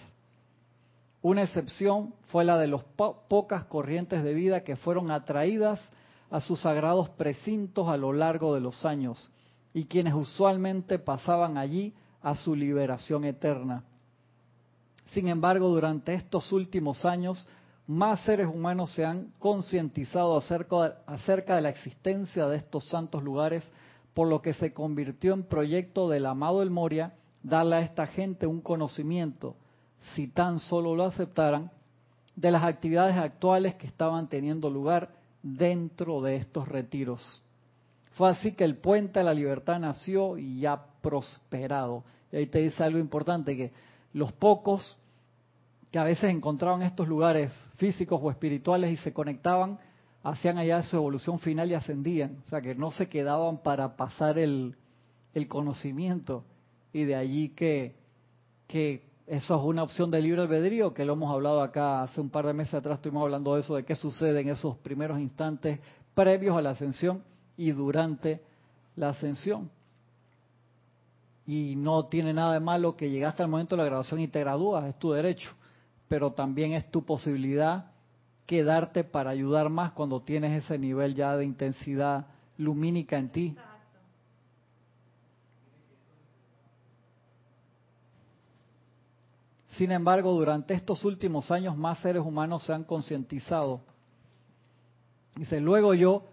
[1.21, 5.79] Una excepción fue la de las pocas corrientes de vida que fueron atraídas
[6.31, 9.29] a sus sagrados precintos a lo largo de los años
[9.73, 13.83] y quienes usualmente pasaban allí a su liberación eterna.
[15.13, 17.47] Sin embargo, durante estos últimos años
[17.91, 23.69] más seres humanos se han concientizado acerca, de la existencia de estos santos lugares,
[24.13, 27.13] por lo que se convirtió en proyecto del amado El Moria
[27.43, 29.57] darle a esta gente un conocimiento,
[30.15, 31.69] si tan solo lo aceptaran,
[32.37, 35.09] de las actividades actuales que estaban teniendo lugar
[35.43, 37.41] dentro de estos retiros.
[38.13, 42.05] Fue así que el puente de la libertad nació y ha prosperado.
[42.31, 43.73] Y ahí te dice algo importante, que
[44.13, 44.97] los pocos
[45.91, 49.77] que a veces encontraban estos lugares físicos o espirituales y se conectaban,
[50.23, 52.37] hacían allá su evolución final y ascendían.
[52.45, 54.75] O sea, que no se quedaban para pasar el,
[55.49, 56.45] conocimiento.
[56.93, 57.95] Y de allí que,
[58.67, 62.29] que eso es una opción de libre albedrío, que lo hemos hablado acá hace un
[62.29, 65.79] par de meses atrás, estuvimos hablando de eso, de qué sucede en esos primeros instantes
[66.13, 67.23] previos a la ascensión
[67.57, 68.41] y durante
[68.95, 69.69] la ascensión.
[71.45, 74.39] Y no tiene nada de malo que llegaste al momento de la graduación y te
[74.39, 75.49] gradúas, es tu derecho
[76.11, 77.85] pero también es tu posibilidad
[78.45, 83.55] quedarte para ayudar más cuando tienes ese nivel ya de intensidad lumínica en ti.
[89.69, 93.79] Sin embargo, durante estos últimos años más seres humanos se han concientizado.
[95.37, 96.25] Dice, luego yo,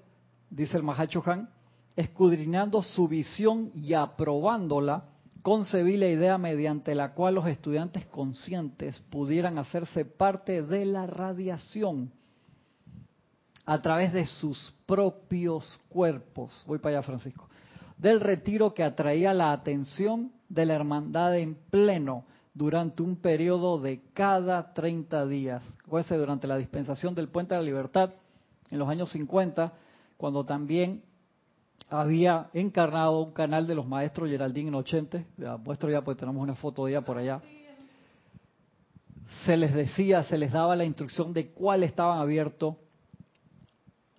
[0.50, 1.50] dice el Mahacho Han,
[1.94, 5.04] escudriñando su visión y aprobándola,
[5.48, 12.12] concebí la idea mediante la cual los estudiantes conscientes pudieran hacerse parte de la radiación
[13.64, 16.62] a través de sus propios cuerpos.
[16.66, 17.48] Voy para allá, Francisco.
[17.96, 24.02] Del retiro que atraía la atención de la hermandad en pleno durante un periodo de
[24.12, 25.62] cada 30 días.
[25.86, 28.10] Acuérdense, durante la dispensación del Puente de la Libertad,
[28.70, 29.72] en los años 50,
[30.18, 31.02] cuando también
[31.88, 35.24] había encarnado un canal de los maestros Geraldine en 80,
[35.64, 37.40] muestro ya pues tenemos una foto de ella por allá.
[39.44, 42.76] se les decía, se les daba la instrucción de cuál estaban abiertos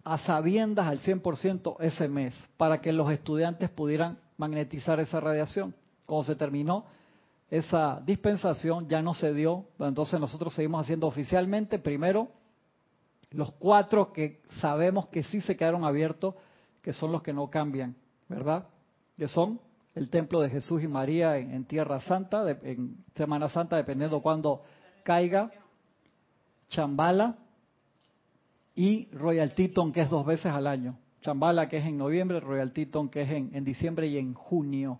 [0.03, 5.75] a sabiendas al 100% ese mes, para que los estudiantes pudieran magnetizar esa radiación.
[6.05, 6.85] Cuando se terminó
[7.51, 12.29] esa dispensación, ya no se dio, entonces nosotros seguimos haciendo oficialmente, primero,
[13.31, 16.35] los cuatro que sabemos que sí se quedaron abiertos,
[16.81, 17.95] que son los que no cambian,
[18.27, 18.67] ¿verdad?
[19.17, 19.59] Que son
[19.95, 24.63] el templo de Jesús y María en, Tierra Santa, en Semana Santa, dependiendo cuándo
[25.03, 25.51] caiga,
[26.69, 27.37] Chambala
[28.75, 30.97] y Royal Teton, que es dos veces al año.
[31.21, 34.99] Chambala, que es en noviembre, Royal Teton, que es en, en diciembre y en junio.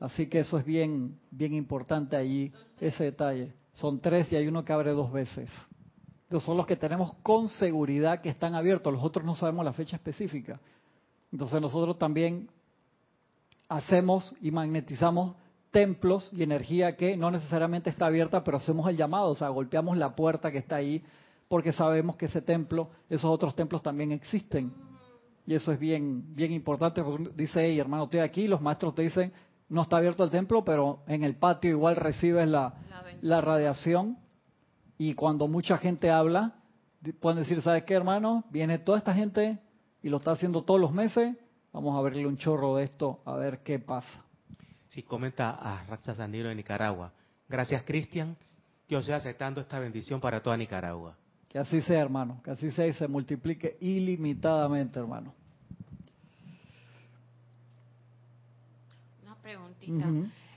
[0.00, 3.52] Así que eso es bien, bien importante allí, ese detalle.
[3.74, 5.48] Son tres y hay uno que abre dos veces.
[6.32, 8.90] Entonces son los que tenemos con seguridad que están abiertos.
[8.90, 10.58] Los otros no sabemos la fecha específica.
[11.30, 12.48] Entonces nosotros también
[13.68, 15.36] hacemos y magnetizamos
[15.72, 19.98] templos y energía que no necesariamente está abierta, pero hacemos el llamado, o sea, golpeamos
[19.98, 21.04] la puerta que está ahí,
[21.48, 24.72] porque sabemos que ese templo, esos otros templos también existen.
[25.46, 29.02] Y eso es bien, bien importante, porque dice, hey, hermano, estoy aquí, los maestros te
[29.02, 29.34] dicen,
[29.68, 32.72] no está abierto el templo, pero en el patio igual recibes la,
[33.20, 34.16] la radiación.
[35.04, 36.52] Y cuando mucha gente habla,
[37.18, 38.44] pueden decir, ¿sabes qué, hermano?
[38.50, 39.58] Viene toda esta gente
[40.00, 41.36] y lo está haciendo todos los meses,
[41.72, 44.22] Vamos a verle un chorro de esto, a ver qué pasa.
[44.88, 47.12] Sí, comenta a Racha Sandino de Nicaragua.
[47.48, 48.36] Gracias, Cristian.
[48.88, 51.16] Yo estoy aceptando esta bendición para toda Nicaragua.
[51.48, 52.40] Que así sea, hermano.
[52.44, 55.34] Que así sea y se multiplique ilimitadamente, hermano.
[59.24, 60.06] Una preguntita.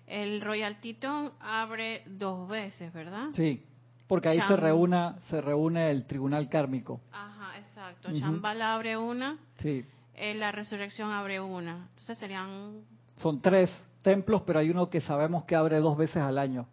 [0.06, 3.30] El Royal Teton abre dos veces, ¿verdad?
[3.34, 3.64] Sí,
[4.08, 7.02] porque ahí se reúne, se reúne el tribunal kármico.
[7.12, 8.10] Ajá, exacto.
[8.18, 9.38] Chambala abre una.
[9.58, 9.86] Sí
[10.18, 11.88] en la resurrección abre una.
[11.90, 12.82] Entonces serían...
[13.16, 16.68] Son tres templos, pero hay uno que sabemos que abre dos veces al año.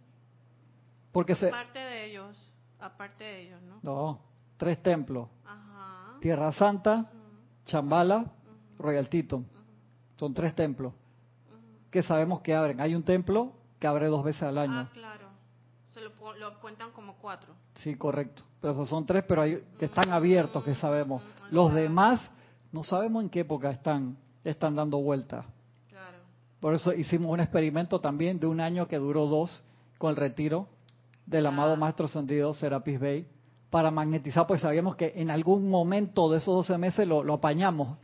[1.13, 1.49] Porque se...
[1.49, 2.37] Aparte de ellos,
[2.79, 3.79] aparte de ellos, ¿no?
[3.83, 4.21] No,
[4.57, 5.29] tres templos.
[5.45, 6.19] Ajá.
[6.21, 7.11] Tierra Santa,
[7.67, 8.27] Chambala,
[8.79, 9.45] Royal Tito.
[10.17, 10.95] Son tres templos
[11.91, 12.81] que sabemos que abren.
[12.81, 14.79] Hay un templo que abre dos veces al año.
[14.79, 15.22] Ah, claro.
[16.03, 17.55] Se lo, cuentan como cuatro.
[17.77, 18.43] Sí, correcto.
[18.61, 21.23] Pero son tres, pero hay que están abiertos, que sabemos.
[21.51, 22.21] Los demás
[22.73, 25.45] no sabemos en qué época están, están dando vueltas.
[25.89, 26.19] Claro.
[26.59, 29.65] Por eso hicimos un experimento también de un año que duró dos
[29.97, 30.67] con el retiro
[31.25, 33.29] del amado Maestro Ascendido Serapis Bey
[33.71, 37.97] para magnetizar, pues sabíamos que en algún momento de esos 12 meses lo, apañamos.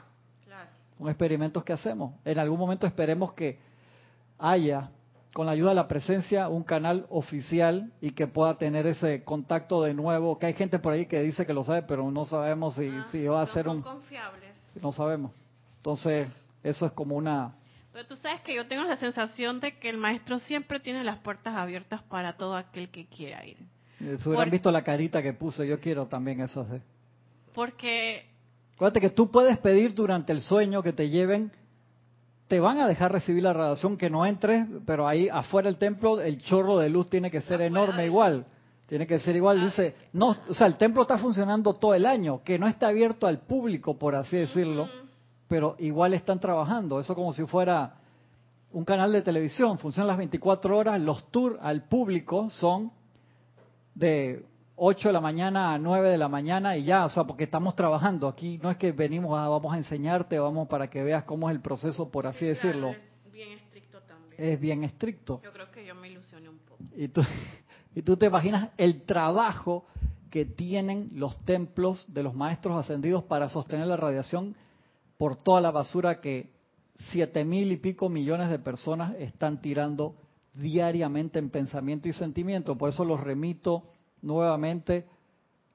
[0.45, 0.71] Claro.
[1.01, 2.15] Un experimento que hacemos.
[2.25, 3.59] En algún momento esperemos que
[4.39, 4.93] haya,
[5.39, 9.85] con la ayuda de la presencia, un canal oficial y que pueda tener ese contacto
[9.85, 10.37] de nuevo.
[10.37, 13.07] Que hay gente por ahí que dice que lo sabe, pero no sabemos si, ah,
[13.13, 13.81] si va a ser un...
[13.81, 15.31] Confiables no sabemos.
[15.77, 16.27] Entonces,
[16.65, 17.55] eso es como una...
[17.93, 21.19] Pero tú sabes que yo tengo la sensación de que el maestro siempre tiene las
[21.19, 23.59] puertas abiertas para todo aquel que quiera ir.
[24.01, 26.67] Si hubieran visto la carita que puse, yo quiero también eso.
[27.55, 28.27] Porque...
[28.75, 31.53] Acuérdate que tú puedes pedir durante el sueño que te lleven,
[32.49, 36.21] te van a dejar recibir la radiación, que no entres, pero ahí afuera del templo
[36.21, 38.47] el chorro de luz tiene que ser enorme igual.
[38.87, 42.43] Tiene que ser igual, dice, no, o sea, el templo está funcionando todo el año,
[42.43, 44.89] que no está abierto al público, por así decirlo,
[45.47, 46.99] pero igual están trabajando.
[46.99, 47.97] Eso como si fuera
[48.73, 52.91] un canal de televisión, funciona las 24 horas, los tours al público son
[53.95, 54.47] de
[54.79, 57.75] 8 de la mañana a 9 de la mañana y ya, o sea, porque estamos
[57.75, 58.29] trabajando.
[58.29, 61.57] Aquí no es que venimos a, vamos a enseñarte, vamos para que veas cómo es
[61.57, 62.91] el proceso, por así decirlo.
[62.91, 64.35] Es bien estricto también.
[64.37, 65.41] Es bien estricto.
[65.43, 66.83] Yo creo que yo me ilusioné un poco.
[66.97, 67.23] Y tú,
[67.95, 69.87] y tú te imaginas el trabajo
[70.31, 74.55] que tienen los templos de los maestros ascendidos para sostener la radiación
[75.17, 76.53] por toda la basura que
[77.11, 80.17] siete mil y pico millones de personas están tirando
[80.55, 82.77] diariamente en pensamiento y sentimiento.
[82.77, 83.85] Por eso los remito
[84.23, 85.07] nuevamente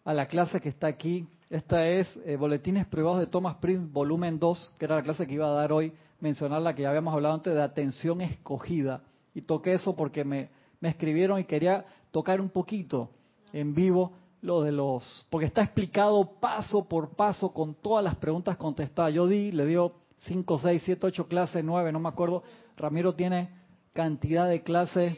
[0.03, 1.27] a la clase que está aquí.
[1.49, 5.33] Esta es eh, Boletines Privados de Thomas Prince, volumen 2, que era la clase que
[5.33, 9.03] iba a dar hoy, mencionar la que ya habíamos hablado antes de atención escogida.
[9.35, 13.09] Y toqué eso porque me, me escribieron y quería tocar un poquito
[13.51, 18.57] en vivo lo de los, porque está explicado paso por paso con todas las preguntas
[18.57, 19.13] contestadas.
[19.13, 19.93] Yo di, le dio
[20.25, 22.43] 5, 6, 7, 8 clases, 9, no me acuerdo.
[22.75, 23.49] Ramiro tiene
[23.93, 25.17] cantidad de clases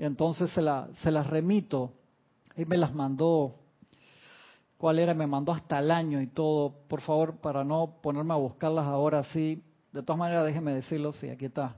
[0.00, 1.92] entonces se, la, se las remito.
[2.60, 3.54] Él me las mandó,
[4.76, 5.14] ¿cuál era?
[5.14, 6.74] Me mandó hasta el año y todo.
[6.88, 9.64] Por favor, para no ponerme a buscarlas ahora sí.
[9.92, 11.76] De todas maneras, déjeme decirlo, sí, aquí está.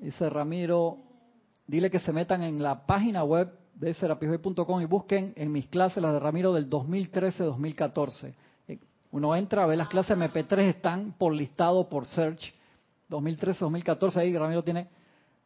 [0.00, 0.98] Dice Ramiro,
[1.66, 6.00] dile que se metan en la página web de serapisbay.com y busquen en mis clases
[6.00, 8.32] las de Ramiro del 2013-2014.
[8.68, 8.78] Eh,
[9.10, 12.54] uno entra, ve las clases MP3, están por listado, por search.
[13.10, 14.86] 2013-2014, ahí Ramiro tiene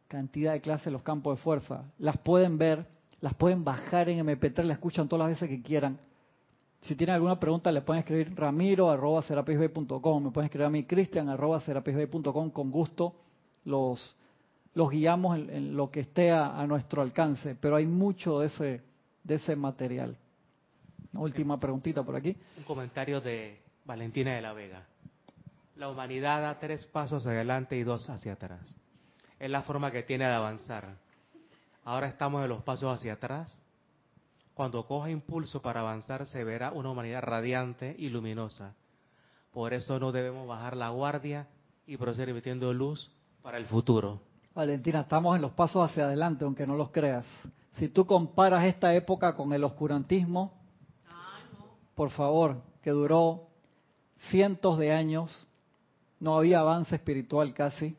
[0.07, 1.85] cantidad de clases en los campos de fuerza.
[1.97, 2.98] Las pueden ver.
[3.21, 5.99] Las pueden bajar en MP3, la escuchan todas las veces que quieran.
[6.81, 11.27] Si tienen alguna pregunta, le pueden escribir ramiro arroba me pueden escribir a mí cristian
[11.27, 11.61] arroba
[12.53, 13.15] con gusto
[13.65, 14.15] los,
[14.73, 18.81] los guiamos en, lo que esté a, nuestro alcance, pero hay mucho de ese,
[19.23, 20.15] de ese material.
[21.13, 22.35] última preguntita por aquí.
[22.57, 24.85] Un comentario de Valentina de la Vega.
[25.75, 28.61] La humanidad da tres pasos adelante y dos hacia atrás.
[29.37, 30.97] Es la forma que tiene de avanzar.
[31.89, 33.63] Ahora estamos en los pasos hacia atrás.
[34.53, 38.75] Cuando coja impulso para avanzar se verá una humanidad radiante y luminosa.
[39.51, 41.47] Por eso no debemos bajar la guardia
[41.87, 43.09] y proceder emitiendo luz
[43.41, 44.21] para el futuro.
[44.53, 47.25] Valentina, estamos en los pasos hacia adelante, aunque no los creas.
[47.79, 50.53] Si tú comparas esta época con el oscurantismo,
[51.95, 53.47] por favor, que duró
[54.29, 55.47] cientos de años,
[56.19, 57.97] no había avance espiritual casi,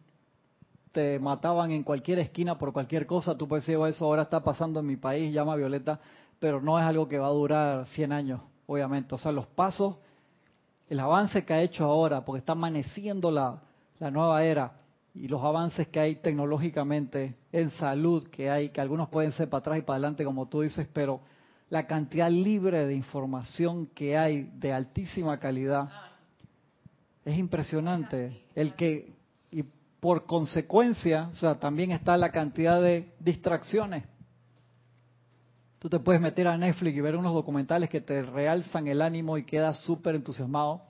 [0.93, 4.81] te mataban en cualquier esquina por cualquier cosa, tú puedes decir, eso ahora está pasando
[4.81, 6.01] en mi país, llama Violeta,
[6.39, 9.15] pero no es algo que va a durar 100 años, obviamente.
[9.15, 9.97] O sea, los pasos,
[10.89, 13.63] el avance que ha hecho ahora, porque está amaneciendo la,
[13.99, 14.73] la nueva era,
[15.15, 19.61] y los avances que hay tecnológicamente en salud que hay, que algunos pueden ser para
[19.61, 21.21] atrás y para adelante, como tú dices, pero
[21.69, 25.89] la cantidad libre de información que hay de altísima calidad
[27.25, 28.45] es impresionante.
[28.55, 29.13] El que,
[30.01, 34.05] por consecuencia, o sea, también está la cantidad de distracciones.
[35.79, 39.39] Tú te puedes meter a Netflix y ver unos documentales que te realzan el ánimo
[39.39, 40.83] y quedas súper entusiasmado.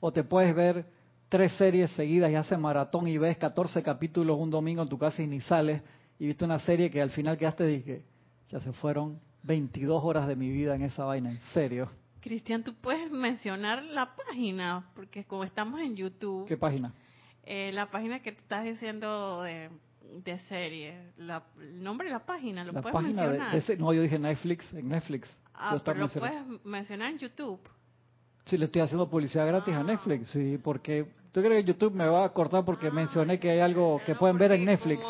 [0.00, 0.86] O te puedes ver
[1.28, 5.22] tres series seguidas y haces maratón y ves 14 capítulos un domingo en tu casa
[5.22, 5.82] y ni sales.
[6.18, 8.04] Y viste una serie que al final quedaste y dije,
[8.48, 11.90] ya se fueron 22 horas de mi vida en esa vaina, en serio.
[12.20, 16.46] Cristian, tú puedes mencionar la página, porque como estamos en YouTube.
[16.46, 16.92] ¿Qué página?
[17.46, 19.70] Eh, la página que tú estás diciendo de,
[20.24, 23.78] de series, el nombre de la página, ¿lo puedes mencionar?
[23.78, 25.38] no, yo dije Netflix, en Netflix.
[25.54, 27.60] Ah, pero lo puedes mencionar en YouTube.
[28.44, 29.84] Sí, le estoy haciendo publicidad gratis a ah.
[29.84, 33.60] Netflix, sí, porque tú crees que YouTube me va a cortar porque mencioné que hay
[33.60, 35.00] algo que pueden ver en Netflix.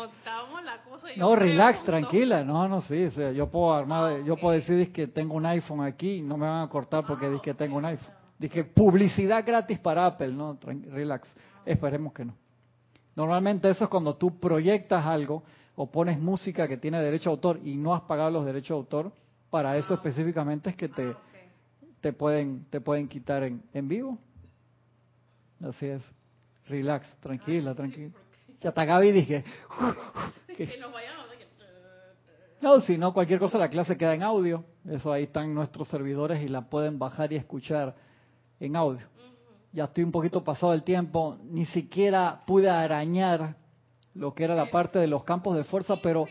[1.15, 2.43] No, relax, tranquila.
[2.43, 3.07] No, no, sí.
[3.35, 6.63] yo puedo armar, yo puedo decir que tengo un iPhone aquí y no me van
[6.63, 8.13] a cortar porque dije que tengo un iPhone.
[8.37, 10.57] Dije publicidad gratis para Apple, no,
[10.91, 11.33] relax.
[11.67, 12.33] Esperemos que no.
[13.15, 15.43] Normalmente eso es cuando tú proyectas algo
[15.75, 18.75] o pones música que tiene derecho a autor y no has pagado los derechos de
[18.75, 19.11] autor.
[19.49, 19.97] Para eso ah.
[19.97, 21.17] específicamente es que te, ah,
[21.99, 24.17] te pueden te pueden quitar en, en vivo.
[25.61, 26.03] Así es.
[26.67, 28.11] Relax, tranquila, tranquila.
[28.61, 29.43] Ya te acabé y dije,
[32.61, 34.63] no, si no, cualquier cosa la clase queda en audio.
[34.89, 37.95] Eso ahí están nuestros servidores y la pueden bajar y escuchar
[38.59, 39.05] en audio.
[39.73, 43.55] Ya estoy un poquito pasado el tiempo, ni siquiera pude arañar
[44.13, 46.25] lo que era la parte de los campos de fuerza, pero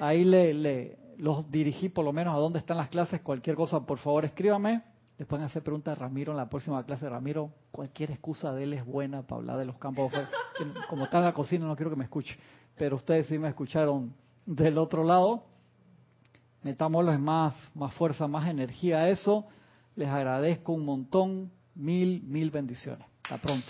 [0.00, 3.20] ahí le, le los dirigí por lo menos a dónde están las clases.
[3.20, 4.82] Cualquier cosa, por favor, escríbame.
[5.18, 7.08] Les pueden hacer preguntas a Ramiro en la próxima clase.
[7.08, 10.32] Ramiro, cualquier excusa de él es buena para hablar de los campos de fuerza.
[10.88, 12.36] Como está en la cocina, no quiero que me escuche
[12.76, 14.14] pero ustedes sí me escucharon
[14.46, 15.44] del otro lado.
[16.62, 19.46] Metámoslo en más, más fuerza, más energía a eso.
[19.96, 21.52] Les agradezco un montón.
[21.74, 23.06] Mil, mil bendiciones.
[23.22, 23.66] Hasta pronto.